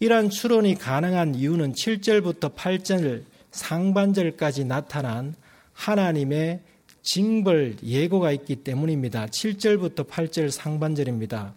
이러한 0.00 0.30
추론이 0.30 0.74
가능한 0.74 1.36
이유는 1.36 1.72
7절부터 1.72 2.54
8절 2.54 3.24
상반절까지 3.52 4.64
나타난 4.64 5.34
하나님의 5.72 6.60
징벌 7.04 7.76
예고가 7.84 8.32
있기 8.32 8.56
때문입니다. 8.56 9.26
7절부터 9.26 10.08
8절 10.08 10.50
상반절입니다. 10.50 11.54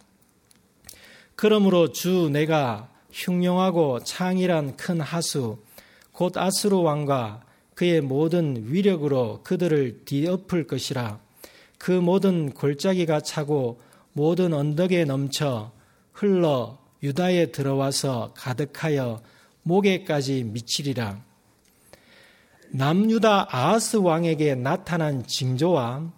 그러므로 1.35 1.91
주 1.91 2.29
내가 2.29 2.89
흉용하고 3.11 4.03
창이란 4.03 4.75
큰 4.75 4.99
하수 4.99 5.57
곧 6.11 6.37
아스로 6.37 6.83
왕과 6.83 7.43
그의 7.75 8.01
모든 8.01 8.65
위력으로 8.71 9.41
그들을 9.43 10.03
뒤엎을 10.03 10.67
것이라 10.67 11.19
그 11.77 11.91
모든 11.91 12.51
골짜기가 12.51 13.21
차고 13.21 13.79
모든 14.13 14.53
언덕에 14.53 15.05
넘쳐 15.05 15.71
흘러 16.11 16.77
유다에 17.03 17.51
들어와서 17.51 18.33
가득하여 18.35 19.21
목에까지 19.61 20.43
미치리라. 20.43 21.26
남유다 22.69 23.47
아하스 23.49 23.97
왕에게 23.97 24.55
나타난 24.55 25.25
징조와 25.25 26.11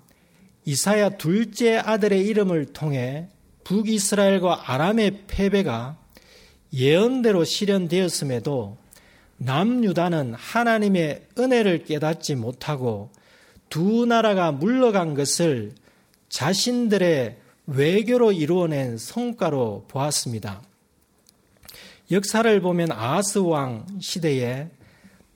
이사야 0.65 1.17
둘째 1.17 1.77
아들의 1.77 2.25
이름을 2.27 2.73
통해 2.73 3.29
북이스라엘과 3.63 4.71
아람의 4.71 5.23
패배가 5.27 5.97
예언대로 6.73 7.43
실현되었음에도 7.43 8.77
남유다는 9.38 10.33
하나님의 10.33 11.27
은혜를 11.38 11.85
깨닫지 11.85 12.35
못하고 12.35 13.09
두 13.69 14.05
나라가 14.05 14.51
물러간 14.51 15.13
것을 15.13 15.73
자신들의 16.29 17.38
외교로 17.67 18.31
이루어낸 18.31 18.97
성과로 18.97 19.85
보았습니다. 19.88 20.62
역사를 22.12 22.62
보면 22.62 22.91
아하스 22.91 23.39
왕 23.39 23.85
시대에 24.01 24.69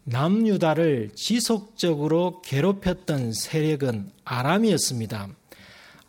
남유다를 0.06 1.12
지속적으로 1.16 2.42
괴롭혔던 2.44 3.34
세력은 3.34 4.12
아람이었습니다. 4.26 5.30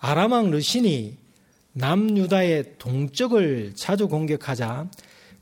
아람 0.00 0.33
왕 0.33 0.50
르신이 0.50 1.16
남유다의 1.72 2.74
동쪽을 2.78 3.72
자주 3.74 4.09
공격하자 4.09 4.90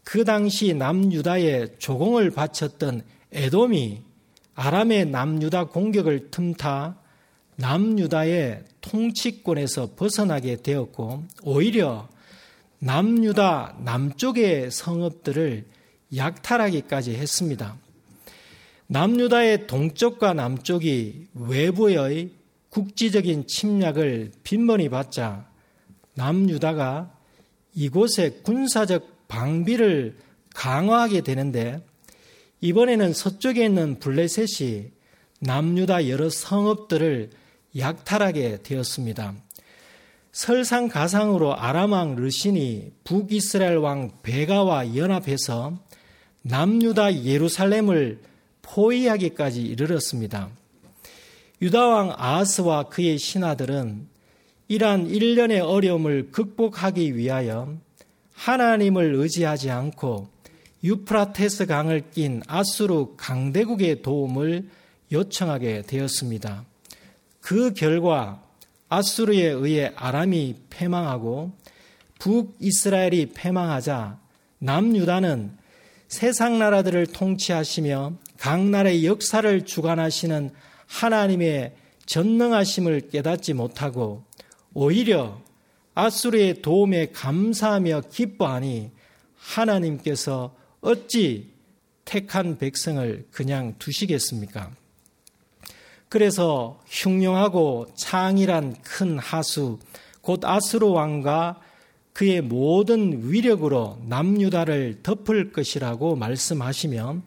그 0.04 0.24
당시 0.24 0.74
남유다에 0.74 1.78
조공을 1.78 2.30
바쳤던 2.30 3.02
에돔이 3.32 4.02
아람의 4.54 5.06
남유다 5.06 5.68
공격을 5.68 6.30
틈타 6.30 6.98
남유다의 7.56 8.64
통치권에서 8.80 9.94
벗어나게 9.96 10.56
되었고 10.56 11.24
오히려 11.42 12.08
남유다 12.78 13.76
남쪽의 13.84 14.70
성읍들을 14.70 15.66
약탈하기까지 16.16 17.14
했습니다. 17.14 17.76
남유다의 18.92 19.68
동쪽과 19.68 20.34
남쪽이 20.34 21.28
외부의 21.32 22.30
국지적인 22.68 23.46
침략을 23.46 24.32
빈번히 24.42 24.90
받자 24.90 25.46
남유다가 26.12 27.10
이곳에 27.74 28.40
군사적 28.42 29.28
방비를 29.28 30.18
강화하게 30.54 31.22
되는데 31.22 31.82
이번에는 32.60 33.14
서쪽에 33.14 33.64
있는 33.64 33.98
블레셋이 33.98 34.90
남유다 35.40 36.10
여러 36.10 36.28
성읍들을 36.28 37.30
약탈하게 37.78 38.58
되었습니다. 38.62 39.34
설상가상으로 40.32 41.56
아람왕 41.56 42.16
르신이 42.16 42.92
북이스라엘 43.04 43.78
왕 43.78 44.10
베가와 44.22 44.94
연합해서 44.96 45.78
남유다 46.42 47.24
예루살렘을 47.24 48.31
포위하기까지 48.62 49.62
이르렀습니다. 49.62 50.50
유다왕 51.60 52.14
아하스와 52.16 52.84
그의 52.84 53.18
신하들은 53.18 54.08
이러한 54.68 55.08
일련의 55.08 55.60
어려움을 55.60 56.30
극복하기 56.30 57.16
위하여 57.16 57.76
하나님을 58.32 59.14
의지하지 59.14 59.70
않고 59.70 60.28
유프라테스 60.82 61.66
강을 61.66 62.10
낀 62.10 62.42
아수르 62.48 63.14
강대국의 63.16 64.02
도움을 64.02 64.68
요청하게 65.12 65.82
되었습니다. 65.82 66.64
그 67.40 67.74
결과 67.74 68.42
아수르에 68.88 69.46
의해 69.46 69.92
아람이 69.94 70.56
패망하고 70.70 71.52
북이스라엘이 72.18 73.30
패망하자 73.34 74.18
남유다는 74.58 75.56
세상 76.08 76.58
나라들을 76.58 77.06
통치하시며 77.06 78.14
각 78.42 78.60
나라의 78.60 79.06
역사를 79.06 79.64
주관하시는 79.64 80.50
하나님의 80.88 81.76
전능하심을 82.06 83.10
깨닫지 83.10 83.52
못하고 83.52 84.24
오히려 84.74 85.40
아수르의 85.94 86.60
도움에 86.60 87.12
감사하며 87.12 88.02
기뻐하니 88.10 88.90
하나님께서 89.36 90.56
어찌 90.80 91.52
택한 92.04 92.58
백성을 92.58 93.28
그냥 93.30 93.76
두시겠습니까? 93.78 94.72
그래서 96.08 96.80
흉룡하고 96.88 97.94
창이란 97.94 98.82
큰 98.82 99.20
하수, 99.20 99.78
곧 100.20 100.44
아수르 100.44 100.88
왕과 100.88 101.60
그의 102.12 102.40
모든 102.40 103.30
위력으로 103.30 104.00
남유다를 104.08 105.04
덮을 105.04 105.52
것이라고 105.52 106.16
말씀하시며 106.16 107.22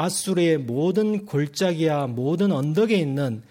아수르의 0.00 0.58
모든 0.58 1.26
골짜기와 1.26 2.06
모든 2.06 2.52
언덕에 2.52 2.96
있는 2.96 3.42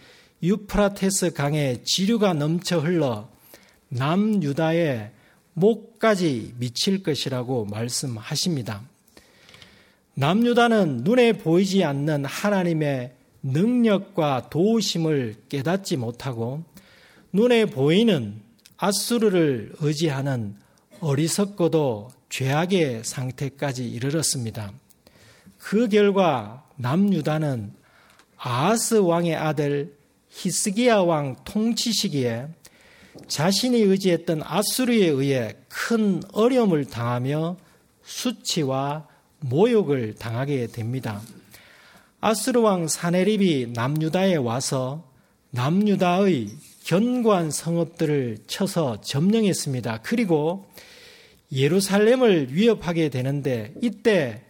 유프라테스 0.41 1.33
강에 1.33 1.83
지류가 1.83 2.33
넘쳐 2.33 2.79
흘러 2.79 3.29
남유다의 3.89 5.11
목까지 5.53 6.55
미칠 6.57 7.03
것이라고 7.03 7.65
말씀하십니다. 7.65 8.81
남유다는 10.15 11.01
눈에 11.03 11.33
보이지 11.33 11.83
않는 11.83 12.25
하나님의 12.25 13.13
능력과 13.43 14.49
도우심을 14.49 15.43
깨닫지 15.49 15.97
못하고 15.97 16.63
눈에 17.31 17.65
보이는 17.65 18.41
아수르를 18.77 19.73
의지하는 19.81 20.55
어리석고도 20.99 22.09
죄악의 22.29 23.03
상태까지 23.03 23.87
이르렀습니다. 23.87 24.73
그 25.69 25.87
결과 25.87 26.63
남유다는 26.77 27.71
아하스 28.37 28.95
왕의 28.95 29.35
아들 29.35 29.93
히스기야 30.29 31.01
왕 31.01 31.35
통치 31.43 31.93
시기에 31.93 32.47
자신이 33.27 33.79
의지했던 33.79 34.41
아수르에 34.43 35.05
의해 35.09 35.57
큰 35.67 36.23
어려움을 36.33 36.85
당하며 36.85 37.57
수치와 38.01 39.05
모욕을 39.41 40.15
당하게 40.15 40.65
됩니다. 40.65 41.21
아스르 42.19 42.61
왕 42.61 42.87
사네립이 42.87 43.73
남유다에 43.75 44.37
와서 44.37 45.07
남유다의 45.51 46.49
견고한 46.85 47.51
성읍들을 47.51 48.39
쳐서 48.47 49.01
점령했습니다. 49.01 49.99
그리고 50.01 50.67
예루살렘을 51.51 52.55
위협하게 52.55 53.09
되는데 53.09 53.75
이때 53.83 54.48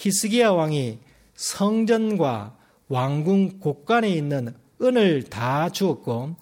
히스기야 0.00 0.52
왕이 0.52 0.98
성전과 1.34 2.56
왕궁 2.88 3.60
곳간에 3.60 4.08
있는 4.08 4.54
은을 4.80 5.24
다 5.24 5.68
주었고 5.68 6.36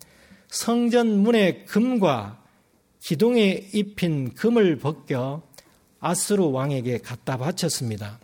성전 0.49 1.19
문의 1.19 1.65
금과 1.67 2.41
기둥에 3.01 3.69
입힌 3.73 4.33
금을 4.35 4.77
벗겨 4.79 5.43
아스루 5.99 6.53
왕에게 6.53 6.99
갖다 6.99 7.37
바쳤습니다. 7.37 8.21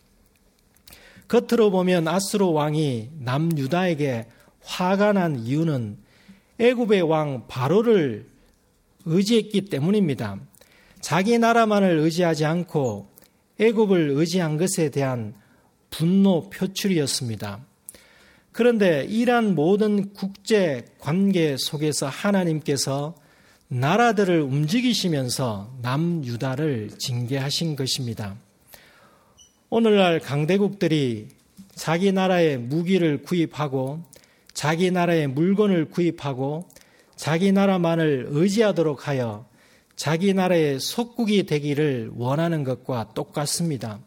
겉으로 1.26 1.72
보면 1.72 2.06
아스루 2.06 2.52
왕이 2.52 3.10
남유다에게 3.18 4.28
화가 4.62 5.14
난 5.14 5.40
이유는 5.40 5.98
애굽의 6.60 7.02
왕 7.02 7.48
바로를 7.48 8.30
의지했기 9.04 9.62
때문입니다. 9.62 10.38
자기 11.00 11.38
나라만을 11.38 11.98
의지하지 11.98 12.44
않고 12.44 13.13
애굽을 13.58 14.10
의지한 14.10 14.56
것에 14.56 14.90
대한 14.90 15.34
분노 15.90 16.50
표출이었습니다. 16.50 17.64
그런데 18.52 19.04
이러한 19.04 19.54
모든 19.54 20.12
국제 20.12 20.84
관계 20.98 21.56
속에서 21.58 22.06
하나님께서 22.08 23.14
나라들을 23.68 24.40
움직이시면서 24.40 25.76
남유다를 25.82 26.90
징계하신 26.98 27.76
것입니다. 27.76 28.36
오늘날 29.70 30.20
강대국들이 30.20 31.28
자기 31.74 32.12
나라의 32.12 32.58
무기를 32.58 33.22
구입하고 33.22 34.04
자기 34.52 34.90
나라의 34.92 35.26
물건을 35.26 35.86
구입하고 35.86 36.68
자기 37.16 37.50
나라만을 37.50 38.26
의지하도록 38.28 39.08
하여 39.08 39.46
자기 39.96 40.34
나라의 40.34 40.80
속국이 40.80 41.44
되기를 41.44 42.12
원하는 42.16 42.64
것과 42.64 43.12
똑같습니다. 43.14 44.00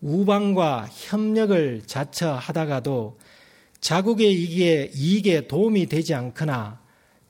우방과 0.00 0.88
협력을 0.90 1.82
자처하다가도 1.86 3.18
자국의 3.80 4.32
이익에, 4.32 4.90
이익에 4.94 5.48
도움이 5.48 5.86
되지 5.86 6.14
않거나 6.14 6.80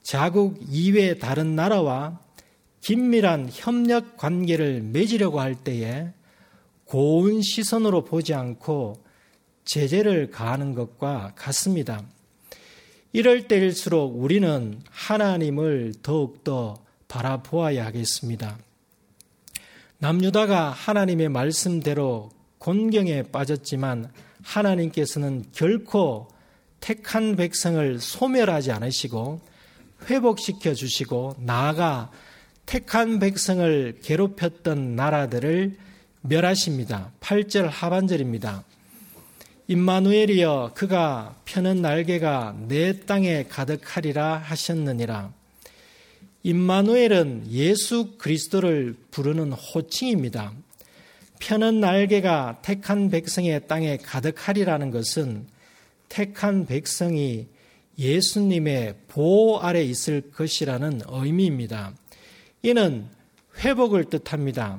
자국 0.02 0.58
이외 0.68 1.18
다른 1.18 1.56
나라와 1.56 2.20
긴밀한 2.80 3.48
협력 3.52 4.16
관계를 4.16 4.82
맺으려고 4.82 5.40
할 5.40 5.54
때에 5.54 6.08
고운 6.84 7.42
시선으로 7.42 8.04
보지 8.04 8.34
않고 8.34 9.02
제재를 9.64 10.30
가하는 10.30 10.74
것과 10.74 11.32
같습니다. 11.36 12.02
이럴 13.12 13.48
때일수록 13.48 14.22
우리는 14.22 14.80
하나님을 14.88 15.94
더욱더 16.02 16.82
바라보아야 17.08 17.86
하겠습니다. 17.86 18.58
남유다가 19.98 20.70
하나님의 20.70 21.28
말씀대로 21.28 22.30
곤경에 22.58 23.24
빠졌지만 23.24 24.12
하나님께서는 24.42 25.44
결코 25.52 26.28
택한 26.80 27.36
백성을 27.36 27.98
소멸하지 27.98 28.70
않으시고 28.72 29.40
회복시켜 30.08 30.74
주시고 30.74 31.36
나아가 31.38 32.10
택한 32.66 33.18
백성을 33.18 33.98
괴롭혔던 34.02 34.94
나라들을 34.94 35.76
멸하십니다. 36.20 37.10
8절 37.20 37.68
하반절입니다. 37.68 38.64
임마누엘이여 39.68 40.72
그가 40.74 41.36
펴는 41.44 41.82
날개가 41.82 42.56
내 42.68 43.00
땅에 43.00 43.44
가득하리라 43.44 44.38
하셨느니라. 44.38 45.37
임마누엘은 46.48 47.50
예수 47.50 48.16
그리스도를 48.16 48.96
부르는 49.10 49.52
호칭입니다. 49.52 50.54
펴는 51.40 51.80
날개가 51.80 52.60
택한 52.62 53.10
백성의 53.10 53.68
땅에 53.68 53.98
가득하리라는 53.98 54.90
것은 54.90 55.46
택한 56.08 56.64
백성이 56.64 57.48
예수님의 57.98 58.94
보호 59.08 59.58
아래 59.58 59.82
있을 59.82 60.22
것이라는 60.30 61.02
의미입니다. 61.06 61.92
이는 62.62 63.08
회복을 63.58 64.04
뜻합니다. 64.04 64.78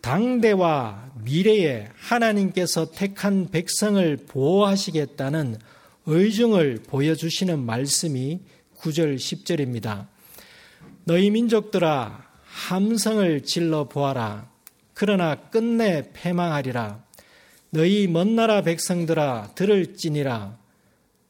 당대와 0.00 1.12
미래에 1.22 1.88
하나님께서 1.96 2.92
택한 2.92 3.50
백성을 3.50 4.16
보호하시겠다는 4.26 5.58
의중을 6.06 6.84
보여주시는 6.86 7.58
말씀이 7.58 8.40
9절 8.78 9.16
10절입니다. 9.16 10.06
너희 11.08 11.30
민족들아 11.30 12.22
함성을 12.44 13.42
질러 13.42 13.84
보아라. 13.88 14.46
그러나 14.92 15.36
끝내 15.36 16.10
패망하리라. 16.12 17.02
너희 17.70 18.06
먼 18.06 18.36
나라 18.36 18.60
백성들아 18.60 19.52
들을지니라. 19.54 20.58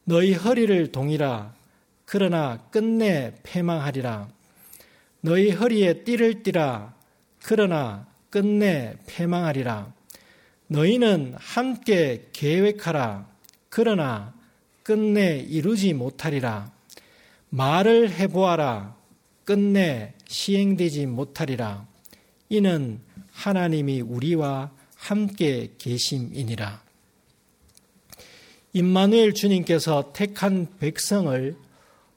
너희 0.03 0.33
허리를 0.33 0.91
동이라. 0.91 1.55
그러나 2.07 2.59
끝내 2.73 3.37
패망하리라. 3.45 4.27
너희 5.21 5.53
허리에 5.53 6.03
띠를 6.03 6.43
띠라. 6.43 6.95
그러나 7.45 8.09
끝내 8.31 8.97
패망하리라. 9.07 9.93
너희는 10.67 11.35
함께 11.37 12.27
계획하라. 12.33 13.29
그러나 13.69 14.35
끝내 14.83 15.39
이루지 15.39 15.95
못하리라. 15.95 16.73
말을 17.51 18.11
해보아라. 18.11 18.98
끝내 19.49 20.13
시행되지 20.27 21.07
못하리라. 21.07 21.87
이는 22.51 23.01
하나님이 23.33 24.03
우리와 24.03 24.73
함께 24.95 25.73
계심이니라. 25.79 26.83
임마누엘 28.75 29.33
주님께서 29.33 30.13
택한 30.13 30.67
백성을 30.79 31.57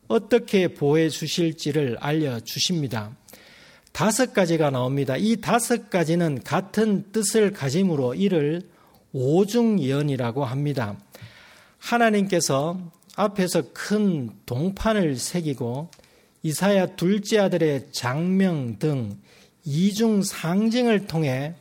어떻게 0.09 0.73
보호해 0.73 1.07
주실지를 1.07 1.95
알려 2.01 2.41
주십니다. 2.41 3.15
다섯 3.93 4.33
가지가 4.33 4.69
나옵니다. 4.69 5.15
이 5.15 5.37
다섯 5.37 5.89
가지는 5.89 6.43
같은 6.43 7.13
뜻을 7.13 7.53
가짐으로 7.53 8.15
이를 8.15 8.69
오중연이라고 9.13 10.43
합니다. 10.43 10.99
하나님께서 11.77 12.91
앞에서 13.15 13.71
큰 13.71 14.31
동판을 14.45 15.15
새기고 15.15 15.91
이사야 16.43 16.95
둘째 16.95 17.39
아들의 17.39 17.91
장명 17.91 18.79
등 18.79 19.19
이중 19.63 20.23
상징을 20.23 21.07
통해 21.07 21.55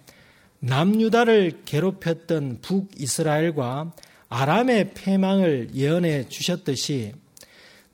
남유다를 0.60 1.62
괴롭혔던 1.64 2.60
북이스라엘과 2.62 3.92
아람의 4.28 4.92
패망을 4.94 5.70
예언해 5.74 6.28
주셨듯이 6.28 7.12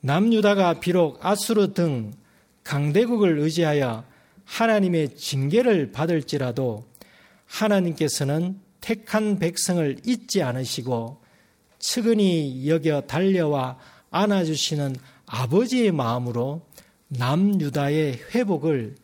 남유다가 0.00 0.80
비록 0.80 1.24
아수르 1.24 1.72
등 1.72 2.12
강대국을 2.62 3.38
의지하여 3.38 4.04
하나님의 4.44 5.16
징계를 5.16 5.92
받을지라도 5.92 6.84
하나님께서는 7.46 8.60
택한 8.80 9.38
백성을 9.38 9.96
잊지 10.04 10.42
않으시고 10.42 11.20
측은히 11.78 12.68
여겨 12.68 13.02
달려와 13.02 13.78
안아주시는 14.10 14.96
아버지의 15.26 15.92
마음으로 15.92 16.62
남유다의 17.08 18.20
회복을 18.34 18.94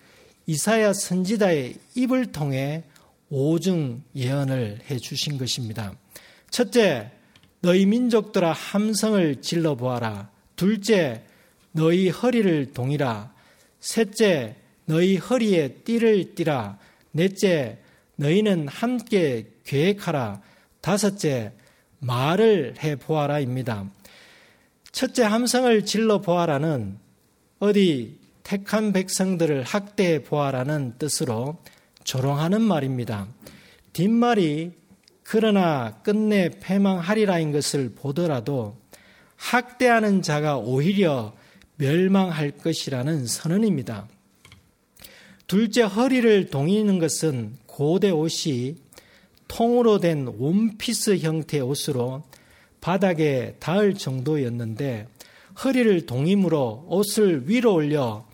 이사야 0.47 0.93
선지자의 0.93 1.75
입을 1.95 2.33
통해 2.33 2.85
오중 3.31 4.03
예언을 4.15 4.81
해 4.91 4.99
주신 4.99 5.39
것입니다. 5.39 5.95
첫째, 6.51 7.11
너희 7.61 7.87
민족들아 7.87 8.53
함성을 8.53 9.41
질러 9.41 9.75
보아라. 9.77 10.31
둘째, 10.57 11.23
너희 11.71 12.09
허리를 12.09 12.73
동이라. 12.73 13.33
셋째, 13.81 14.57
너희 14.85 15.17
허리에 15.17 15.69
띠를 15.85 16.35
띠라. 16.35 16.79
넷째, 17.13 17.79
너희는 18.17 18.69
함께 18.69 19.51
계획하라. 19.65 20.43
다섯째, 20.81 21.53
말을 22.01 22.75
해 22.83 22.97
보아라입니다. 22.97 23.89
첫째 24.93 25.23
함성을 25.25 25.87
질러 25.87 26.21
보아라는 26.21 26.99
어디 27.61 28.19
택한 28.43 28.93
백성들을 28.93 29.63
학대해 29.63 30.23
보아라는 30.23 30.99
뜻으로 30.99 31.57
조롱하는 32.05 32.61
말입니다. 32.61 33.27
뒷말이 33.95 34.73
그러나 35.23 35.99
끝내 36.03 36.51
패망하리라인 36.61 37.53
것을 37.53 37.95
보더라도 37.95 38.77
학대하는 39.37 40.21
자가 40.21 40.59
오히려 40.59 41.33
멸망할 41.77 42.51
것이라는 42.51 43.27
선언입니다. 43.27 44.09
둘째 45.47 45.83
허리를 45.83 46.51
동이는 46.51 46.99
것은 46.99 47.57
고대 47.67 48.11
옷이 48.11 48.77
통으로 49.49 50.01
된 50.01 50.27
원피스 50.39 51.19
형태의 51.19 51.63
옷으로 51.63 52.25
바닥에 52.83 53.57
닿을 53.61 53.95
정도였는데 53.95 55.07
허리를 55.65 56.05
동임으로 56.05 56.85
옷을 56.89 57.49
위로 57.49 57.75
올려 57.75 58.27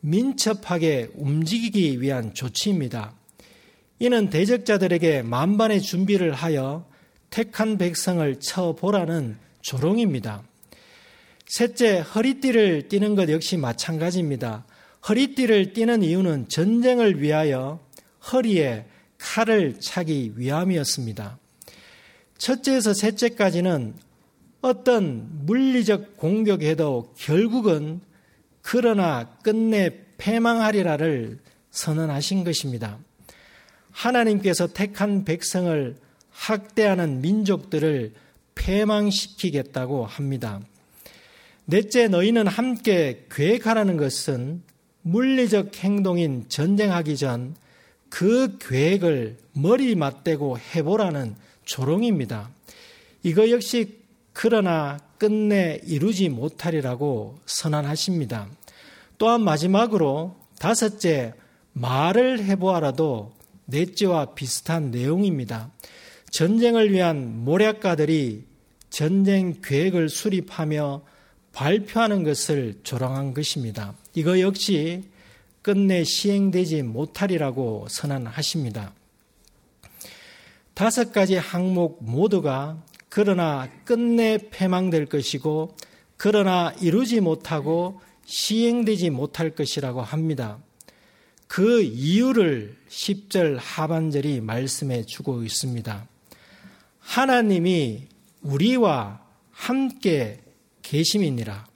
민첩하게 0.00 1.08
움직이기 1.14 2.00
위한 2.00 2.34
조치입니다. 2.34 3.14
이는 3.98 4.28
대적자들에게 4.30 5.22
만반의 5.22 5.80
준비를 5.80 6.34
하여 6.34 6.86
택한 7.30 7.78
백성을 7.78 8.38
쳐보라는 8.38 9.38
조롱입니다. 9.62 10.42
셋째, 11.46 12.00
허리띠를 12.00 12.88
띠는 12.88 13.14
것 13.14 13.30
역시 13.30 13.56
마찬가지입니다. 13.56 14.66
허리띠를 15.08 15.72
띠는 15.72 16.02
이유는 16.02 16.48
전쟁을 16.50 17.22
위하여 17.22 17.80
허리에 18.30 18.84
칼을 19.18 19.80
차기 19.80 20.32
위함이었습니다. 20.36 21.38
첫째에서 22.38 22.94
셋째까지는 22.94 23.94
어떤 24.60 25.28
물리적 25.46 26.16
공격에도 26.16 27.12
결국은 27.16 28.00
그러나 28.62 29.28
끝내 29.42 29.90
패망하리라를 30.18 31.38
선언하신 31.70 32.44
것입니다. 32.44 32.98
하나님께서 33.90 34.66
택한 34.66 35.24
백성을 35.24 35.96
학대하는 36.30 37.20
민족들을 37.20 38.12
패망시키겠다고 38.54 40.04
합니다. 40.04 40.60
넷째, 41.64 42.08
너희는 42.08 42.46
함께 42.46 43.26
계획하라는 43.30 43.96
것은 43.96 44.62
물리적 45.02 45.76
행동인 45.76 46.44
전쟁하기 46.48 47.16
전 47.16 47.54
그 48.08 48.56
계획을 48.58 49.36
머리 49.52 49.94
맞대고 49.94 50.58
해보라는 50.58 51.34
조롱입니다. 51.66 52.50
이거 53.22 53.50
역시 53.50 53.98
그러나 54.32 54.98
끝내 55.18 55.80
이루지 55.84 56.30
못하리라고 56.30 57.38
선언하십니다. 57.44 58.48
또한 59.18 59.42
마지막으로 59.42 60.36
다섯째, 60.58 61.34
말을 61.72 62.42
해보아라도 62.44 63.32
넷째와 63.66 64.34
비슷한 64.34 64.90
내용입니다. 64.90 65.70
전쟁을 66.30 66.92
위한 66.92 67.44
모략가들이 67.44 68.44
전쟁 68.90 69.60
계획을 69.62 70.08
수립하며 70.08 71.02
발표하는 71.52 72.22
것을 72.22 72.80
조롱한 72.82 73.34
것입니다. 73.34 73.94
이거 74.14 74.40
역시 74.40 75.04
끝내 75.62 76.04
시행되지 76.04 76.82
못하리라고 76.82 77.86
선언하십니다. 77.88 78.92
다섯 80.76 81.10
가지 81.10 81.36
항목 81.36 82.04
모두가 82.04 82.84
그러나 83.08 83.66
끝내 83.86 84.36
패망될 84.50 85.06
것이고 85.06 85.74
그러나 86.18 86.74
이루지 86.82 87.22
못하고 87.22 88.02
시행되지 88.26 89.08
못할 89.08 89.54
것이라고 89.54 90.02
합니다. 90.02 90.58
그 91.46 91.80
이유를 91.80 92.76
10절 92.90 93.56
하반절이 93.58 94.42
말씀해 94.42 95.06
주고 95.06 95.44
있습니다. 95.44 96.06
하나님이 96.98 98.08
우리와 98.42 99.22
함께 99.52 100.42
계심이니라. 100.82 101.66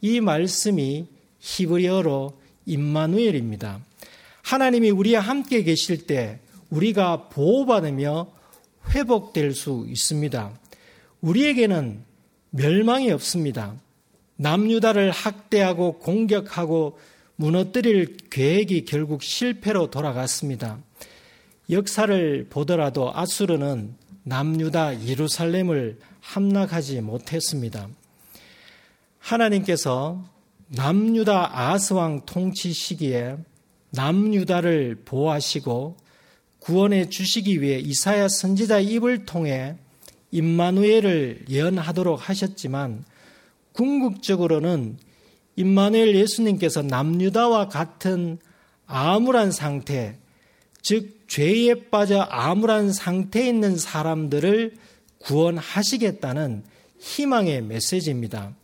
이 0.00 0.22
말씀이 0.22 1.06
히브리어로 1.40 2.40
임마누엘입니다. 2.64 3.84
하나님이 4.40 4.88
우리와 4.88 5.20
함께 5.20 5.62
계실 5.62 6.06
때 6.06 6.40
우리가 6.70 7.28
보호받으며 7.28 8.30
회복될 8.94 9.52
수 9.54 9.86
있습니다. 9.88 10.52
우리에게는 11.20 12.04
멸망이 12.50 13.10
없습니다. 13.12 13.74
남유다를 14.36 15.10
학대하고 15.10 15.98
공격하고 15.98 16.98
무너뜨릴 17.36 18.16
계획이 18.30 18.84
결국 18.84 19.22
실패로 19.22 19.90
돌아갔습니다. 19.90 20.78
역사를 21.70 22.46
보더라도 22.48 23.12
아수르는 23.14 23.94
남유다 24.24 25.06
예루살렘을 25.06 25.98
함락하지 26.20 27.00
못했습니다. 27.00 27.88
하나님께서 29.18 30.24
남유다 30.68 31.58
아스왕 31.58 32.26
통치 32.26 32.72
시기에 32.72 33.36
남유다를 33.90 35.02
보호하시고 35.04 35.96
구원해 36.60 37.08
주시기 37.08 37.60
위해 37.62 37.78
이사야 37.78 38.28
선지자의 38.28 38.86
입을 38.86 39.26
통해 39.26 39.76
임마누엘을 40.30 41.46
예언하도록 41.48 42.28
하셨지만 42.28 43.04
궁극적으로는 43.72 44.98
임마누엘 45.56 46.14
예수님께서 46.14 46.82
남유다와 46.82 47.68
같은 47.68 48.38
암울한 48.86 49.52
상태, 49.52 50.18
즉 50.82 51.28
죄에 51.28 51.88
빠져 51.90 52.20
암울한 52.20 52.92
상태에 52.92 53.48
있는 53.48 53.76
사람들을 53.76 54.74
구원하시겠다는 55.18 56.64
희망의 56.98 57.62
메시지입니다. 57.62 58.54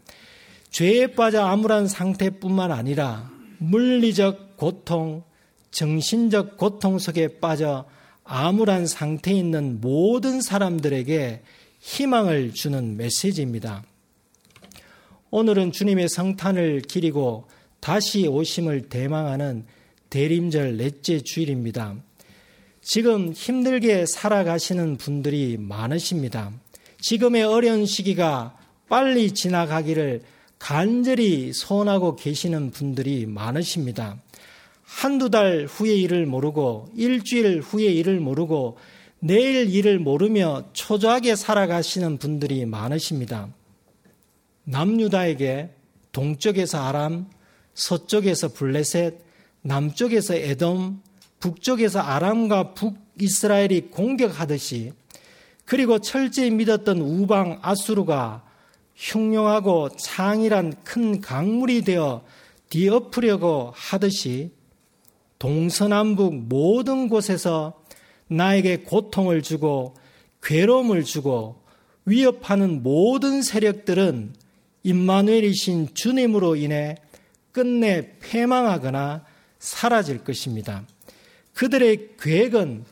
죄에 0.70 1.08
빠져 1.08 1.44
암울한 1.44 1.88
상태뿐만 1.88 2.72
아니라 2.72 3.30
물리적 3.58 4.56
고통, 4.56 5.22
정신적 5.76 6.56
고통 6.56 6.98
속에 6.98 7.38
빠져 7.38 7.84
암울한 8.24 8.86
상태에 8.86 9.34
있는 9.34 9.78
모든 9.82 10.40
사람들에게 10.40 11.42
희망을 11.80 12.54
주는 12.54 12.96
메시지입니다. 12.96 13.84
오늘은 15.30 15.72
주님의 15.72 16.08
성탄을 16.08 16.80
기리고 16.80 17.46
다시 17.80 18.26
오심을 18.26 18.88
대망하는 18.88 19.66
대림절 20.08 20.78
넷째 20.78 21.20
주일입니다. 21.20 21.94
지금 22.80 23.34
힘들게 23.34 24.06
살아가시는 24.06 24.96
분들이 24.96 25.58
많으십니다. 25.58 26.52
지금의 27.02 27.44
어려운 27.44 27.84
시기가 27.84 28.56
빨리 28.88 29.34
지나가기를 29.34 30.22
간절히 30.58 31.52
소원하고 31.52 32.16
계시는 32.16 32.70
분들이 32.70 33.26
많으십니다. 33.26 34.16
한두 34.96 35.28
달 35.28 35.66
후의 35.68 36.00
일을 36.00 36.24
모르고 36.24 36.88
일주일 36.96 37.60
후의 37.60 37.98
일을 37.98 38.18
모르고 38.18 38.78
내일 39.18 39.68
일을 39.68 39.98
모르며 39.98 40.64
초조하게 40.72 41.36
살아가시는 41.36 42.16
분들이 42.16 42.64
많으십니다. 42.64 43.50
남유다에게 44.64 45.68
동쪽에서 46.12 46.78
아람, 46.78 47.26
서쪽에서 47.74 48.54
블레셋, 48.54 49.18
남쪽에서 49.60 50.34
에돔, 50.34 51.02
북쪽에서 51.40 52.00
아람과 52.00 52.72
북이스라엘이 52.72 53.90
공격하듯이 53.90 54.94
그리고 55.66 55.98
철저히 55.98 56.50
믿었던 56.50 57.02
우방 57.02 57.58
아수르가 57.60 58.46
흉용하고 58.94 59.90
창이란 59.90 60.72
큰 60.84 61.20
강물이 61.20 61.82
되어 61.82 62.24
뒤엎으려고 62.70 63.74
하듯이 63.76 64.55
동서남북 65.46 66.48
모든 66.48 67.08
곳에서 67.08 67.80
나에게 68.26 68.78
고통을 68.78 69.42
주고 69.42 69.94
괴로움을 70.42 71.04
주고 71.04 71.62
위협하는 72.04 72.82
모든 72.82 73.42
세력들은 73.42 74.34
임마누엘이신 74.82 75.94
주님으로 75.94 76.56
인해 76.56 76.96
끝내 77.52 78.18
패망하거나 78.18 79.24
사라질 79.60 80.24
것입니다. 80.24 80.84
그들의 81.54 82.16
계획은 82.20 82.84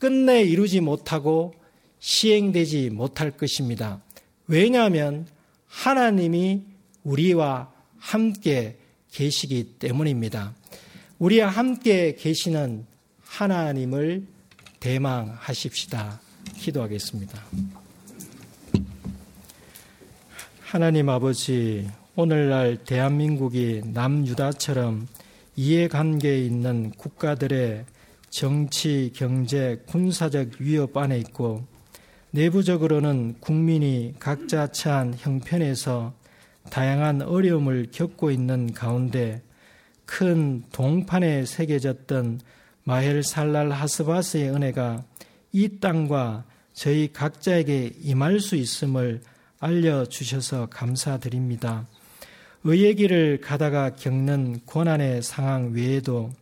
끝내 0.00 0.42
이루지 0.42 0.80
못하고 0.80 1.54
시행되지 2.00 2.90
못할 2.90 3.30
것입니다. 3.30 4.02
왜냐하면 4.48 5.28
하나님이 5.68 6.64
우리와 7.04 7.72
함께 7.98 8.78
계시기 9.12 9.76
때문입니다. 9.78 10.54
우리와 11.24 11.48
함께 11.48 12.14
계시는 12.16 12.84
하나님을 13.24 14.26
대망하십시다. 14.78 16.20
기도하겠습니다. 16.54 17.42
하나님 20.60 21.08
아버지, 21.08 21.88
오늘날 22.14 22.76
대한민국이 22.76 23.80
남유다처럼 23.86 25.08
이해관계에 25.56 26.40
있는 26.40 26.90
국가들의 26.90 27.86
정치, 28.28 29.10
경제, 29.14 29.82
군사적 29.86 30.60
위협 30.60 30.94
안에 30.94 31.16
있고 31.20 31.64
내부적으로는 32.32 33.36
국민이 33.40 34.12
각자 34.18 34.66
처한 34.66 35.14
형편에서 35.16 36.12
다양한 36.68 37.22
어려움을 37.22 37.88
겪고 37.92 38.30
있는 38.30 38.74
가운데 38.74 39.40
큰 40.06 40.62
동판에 40.72 41.44
새겨졌던 41.44 42.40
마헬 42.84 43.22
살랄 43.22 43.70
하스바스의 43.70 44.50
은혜가 44.50 45.04
이 45.52 45.78
땅과 45.80 46.44
저희 46.72 47.12
각자에게 47.12 47.92
임할 48.02 48.40
수 48.40 48.56
있음을 48.56 49.22
알려주셔서 49.60 50.66
감사드립니다. 50.66 51.86
의의 52.64 52.96
길을 52.96 53.40
가다가 53.40 53.94
겪는 53.94 54.60
고난의 54.66 55.22
상황 55.22 55.72
외에도 55.72 56.32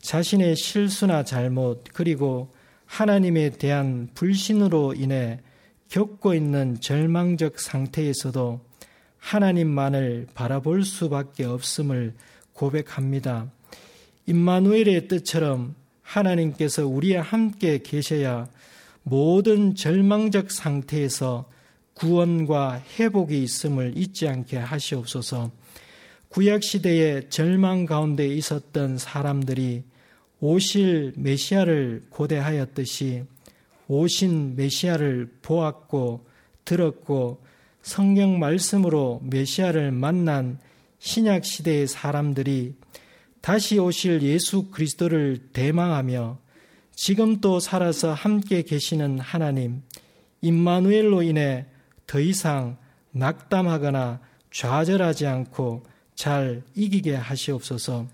자신의 0.00 0.56
실수나 0.56 1.24
잘못 1.24 1.84
그리고 1.92 2.52
하나님에 2.86 3.50
대한 3.50 4.08
불신으로 4.14 4.94
인해 4.94 5.40
겪고 5.88 6.34
있는 6.34 6.80
절망적 6.80 7.60
상태에서도 7.60 8.60
하나님만을 9.18 10.28
바라볼 10.34 10.84
수밖에 10.84 11.44
없음을 11.44 12.14
고백합니다. 12.58 13.50
임마누엘의 14.26 15.06
뜻처럼 15.06 15.76
하나님께서 16.02 16.86
우리와 16.86 17.22
함께 17.22 17.78
계셔야 17.78 18.48
모든 19.04 19.74
절망적 19.74 20.50
상태에서 20.50 21.48
구원과 21.94 22.82
회복이 22.98 23.42
있음을 23.42 23.94
잊지 23.96 24.28
않게 24.28 24.56
하시옵소서. 24.56 25.50
구약 26.28 26.62
시대의 26.62 27.30
절망 27.30 27.86
가운데 27.86 28.26
있었던 28.26 28.98
사람들이 28.98 29.84
오실 30.40 31.14
메시아를 31.16 32.06
고대하였듯이 32.10 33.24
오신 33.86 34.56
메시아를 34.56 35.30
보았고 35.42 36.26
들었고 36.64 37.40
성경 37.82 38.38
말씀으로 38.38 39.22
메시아를 39.24 39.92
만난 39.92 40.58
신약 40.98 41.44
시대의 41.44 41.86
사람들이 41.86 42.74
다시 43.40 43.78
오실 43.78 44.22
예수 44.22 44.70
그리스도를 44.70 45.38
대망하며 45.52 46.38
지금 46.94 47.40
또 47.40 47.60
살아서 47.60 48.12
함께 48.12 48.62
계시는 48.62 49.20
하나님 49.20 49.82
임마누엘로 50.40 51.22
인해 51.22 51.66
더 52.06 52.20
이상 52.20 52.76
낙담하거나 53.12 54.20
좌절하지 54.52 55.26
않고 55.26 55.84
잘 56.14 56.62
이기게 56.74 57.14
하시옵소서. 57.14 58.08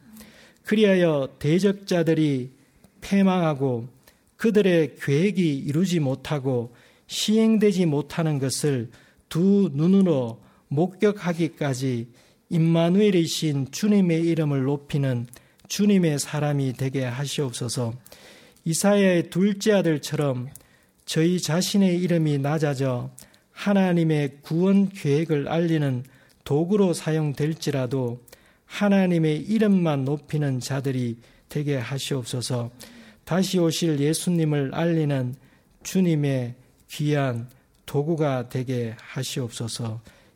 그리하여 0.62 1.30
대적자들이 1.38 2.52
패망하고 3.00 3.88
그들의 4.36 4.96
계획이 4.96 5.56
이루지 5.56 6.00
못하고 6.00 6.74
시행되지 7.06 7.86
못하는 7.86 8.38
것을 8.38 8.90
두 9.28 9.70
눈으로 9.72 10.42
목격하기까지 10.68 12.08
임마누엘이신 12.50 13.70
주님의 13.70 14.22
이름을 14.22 14.64
높이는 14.64 15.26
주님의 15.68 16.18
사람이 16.18 16.74
되게 16.74 17.04
하시옵소서. 17.04 17.94
이사야의 18.64 19.30
둘째 19.30 19.72
아들처럼 19.72 20.48
저희 21.04 21.40
자신의 21.40 22.00
이름이 22.00 22.38
낮아져 22.38 23.10
하나님의 23.52 24.38
구원 24.42 24.88
계획을 24.88 25.48
알리는 25.48 26.04
도구로 26.44 26.92
사용될지라도 26.92 28.22
하나님의 28.66 29.42
이름만 29.42 30.04
높이는 30.04 30.60
자들이 30.60 31.18
되게 31.48 31.76
하시옵소서. 31.76 32.70
다시 33.24 33.58
오실 33.58 34.00
예수님을 34.00 34.74
알리는 34.74 35.34
주님의 35.82 36.54
귀한 36.90 37.48
도구가 37.86 38.48
되게 38.48 38.94
하시옵소서. 38.98 40.00